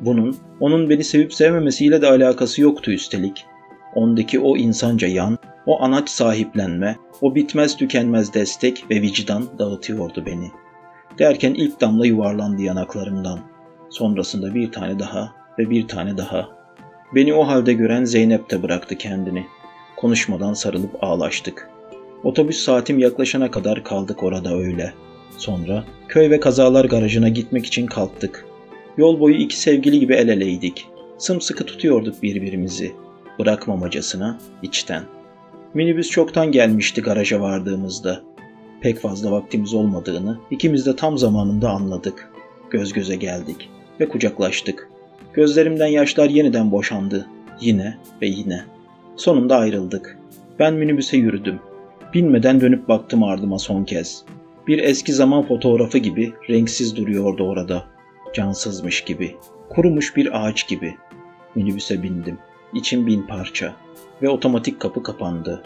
Bunun, 0.02 0.38
onun 0.60 0.90
beni 0.90 1.04
sevip 1.04 1.34
sevmemesiyle 1.34 2.02
de 2.02 2.08
alakası 2.08 2.62
yoktu 2.62 2.92
üstelik. 2.92 3.46
Ondaki 3.96 4.40
o 4.40 4.58
insanca 4.58 5.08
yan, 5.08 5.38
o 5.66 5.82
anaç 5.82 6.10
sahiplenme, 6.10 6.96
o 7.22 7.36
bitmez 7.36 7.78
tükenmez 7.78 8.34
destek 8.34 8.86
ve 8.92 9.02
vicdan 9.02 9.44
dağıtıyordu 9.60 10.26
beni. 10.26 10.52
Derken 11.20 11.54
ilk 11.54 11.82
damla 11.82 12.06
yuvarlandı 12.06 12.62
yanaklarımdan. 12.62 13.40
Sonrasında 13.90 14.56
bir 14.56 14.72
tane 14.72 15.00
daha 15.00 15.34
ve 15.60 15.70
bir 15.70 15.88
tane 15.88 16.18
daha. 16.18 16.57
Beni 17.16 17.34
o 17.34 17.48
halde 17.48 17.74
gören 17.74 18.06
Zeynep 18.06 18.52
de 18.52 18.64
bıraktı 18.64 18.96
kendini. 18.96 19.46
Konuşmadan 19.96 20.54
sarılıp 20.54 21.04
ağlaştık. 21.04 21.70
Otobüs 22.24 22.58
saatim 22.58 23.00
yaklaşana 23.00 23.52
kadar 23.52 23.84
kaldık 23.84 24.24
orada 24.24 24.58
öyle. 24.58 24.94
Sonra 25.38 25.84
köy 26.08 26.30
ve 26.30 26.40
kazalar 26.40 26.86
garajına 26.86 27.30
gitmek 27.30 27.66
için 27.66 27.88
kalktık. 27.88 28.46
Yol 28.98 29.20
boyu 29.20 29.36
iki 29.36 29.60
sevgili 29.60 30.00
gibi 30.00 30.14
el 30.14 30.28
eleydik. 30.28 30.88
Sımsıkı 31.18 31.66
tutuyorduk 31.66 32.24
birbirimizi. 32.24 32.92
Bırakmamacasına 33.40 34.40
içten. 34.64 35.04
Minibüs 35.74 36.10
çoktan 36.10 36.52
gelmişti 36.52 37.02
garaja 37.02 37.42
vardığımızda. 37.42 38.22
Pek 38.82 39.00
fazla 39.00 39.32
vaktimiz 39.32 39.74
olmadığını 39.74 40.40
ikimiz 40.52 40.86
de 40.86 40.96
tam 40.96 41.18
zamanında 41.18 41.70
anladık. 41.70 42.32
Göz 42.70 42.94
göze 42.94 43.16
geldik 43.16 43.70
ve 44.00 44.10
kucaklaştık. 44.10 44.90
Gözlerimden 45.38 45.88
yaşlar 45.88 46.30
yeniden 46.30 46.72
boşandı. 46.72 47.28
Yine 47.62 47.98
ve 48.22 48.28
yine. 48.28 48.64
Sonunda 49.16 49.58
ayrıldık. 49.58 50.18
Ben 50.60 50.74
minibüse 50.74 51.18
yürüdüm. 51.18 51.60
Binmeden 52.14 52.62
dönüp 52.62 52.88
baktım 52.88 53.24
ardıma 53.24 53.60
son 53.60 53.84
kez. 53.84 54.24
Bir 54.68 54.80
eski 54.80 55.14
zaman 55.14 55.44
fotoğrafı 55.44 55.98
gibi 55.98 56.34
renksiz 56.50 56.96
duruyordu 56.96 57.44
orada. 57.44 57.84
Cansızmış 58.34 59.02
gibi. 59.02 59.36
Kurumuş 59.70 60.16
bir 60.16 60.46
ağaç 60.46 60.68
gibi. 60.68 60.96
Minibüse 61.56 62.04
bindim. 62.04 62.38
İçim 62.74 63.08
bin 63.08 63.22
parça. 63.22 63.76
Ve 64.22 64.30
otomatik 64.30 64.80
kapı 64.80 65.04
kapandı. 65.04 65.64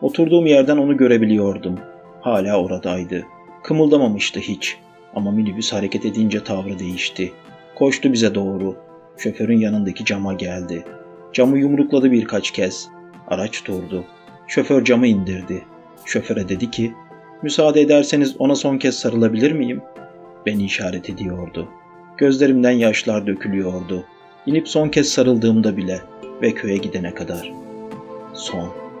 Oturduğum 0.00 0.46
yerden 0.46 0.76
onu 0.76 0.96
görebiliyordum. 0.96 1.78
Hala 2.20 2.62
oradaydı. 2.62 3.26
Kımıldamamıştı 3.62 4.40
hiç. 4.40 4.76
Ama 5.14 5.30
minibüs 5.30 5.72
hareket 5.72 6.06
edince 6.06 6.44
tavrı 6.44 6.78
değişti. 6.78 7.32
Koştu 7.74 8.12
bize 8.12 8.34
doğru. 8.34 8.91
Şoförün 9.16 9.58
yanındaki 9.58 10.04
cama 10.04 10.32
geldi. 10.32 10.84
Camı 11.32 11.58
yumrukladı 11.58 12.12
birkaç 12.12 12.50
kez. 12.50 12.88
Araç 13.28 13.66
durdu. 13.66 14.04
Şoför 14.46 14.84
camı 14.84 15.06
indirdi. 15.06 15.64
Şoföre 16.04 16.48
dedi 16.48 16.70
ki, 16.70 16.92
müsaade 17.42 17.80
ederseniz 17.80 18.36
ona 18.38 18.54
son 18.54 18.78
kez 18.78 18.98
sarılabilir 18.98 19.52
miyim? 19.52 19.82
Beni 20.46 20.64
işaret 20.64 21.10
ediyordu. 21.10 21.68
Gözlerimden 22.18 22.70
yaşlar 22.70 23.26
dökülüyordu. 23.26 24.04
İnip 24.46 24.68
son 24.68 24.88
kez 24.88 25.08
sarıldığımda 25.08 25.76
bile 25.76 26.00
ve 26.42 26.52
köye 26.54 26.76
gidene 26.76 27.14
kadar. 27.14 27.52
Son. 28.34 28.91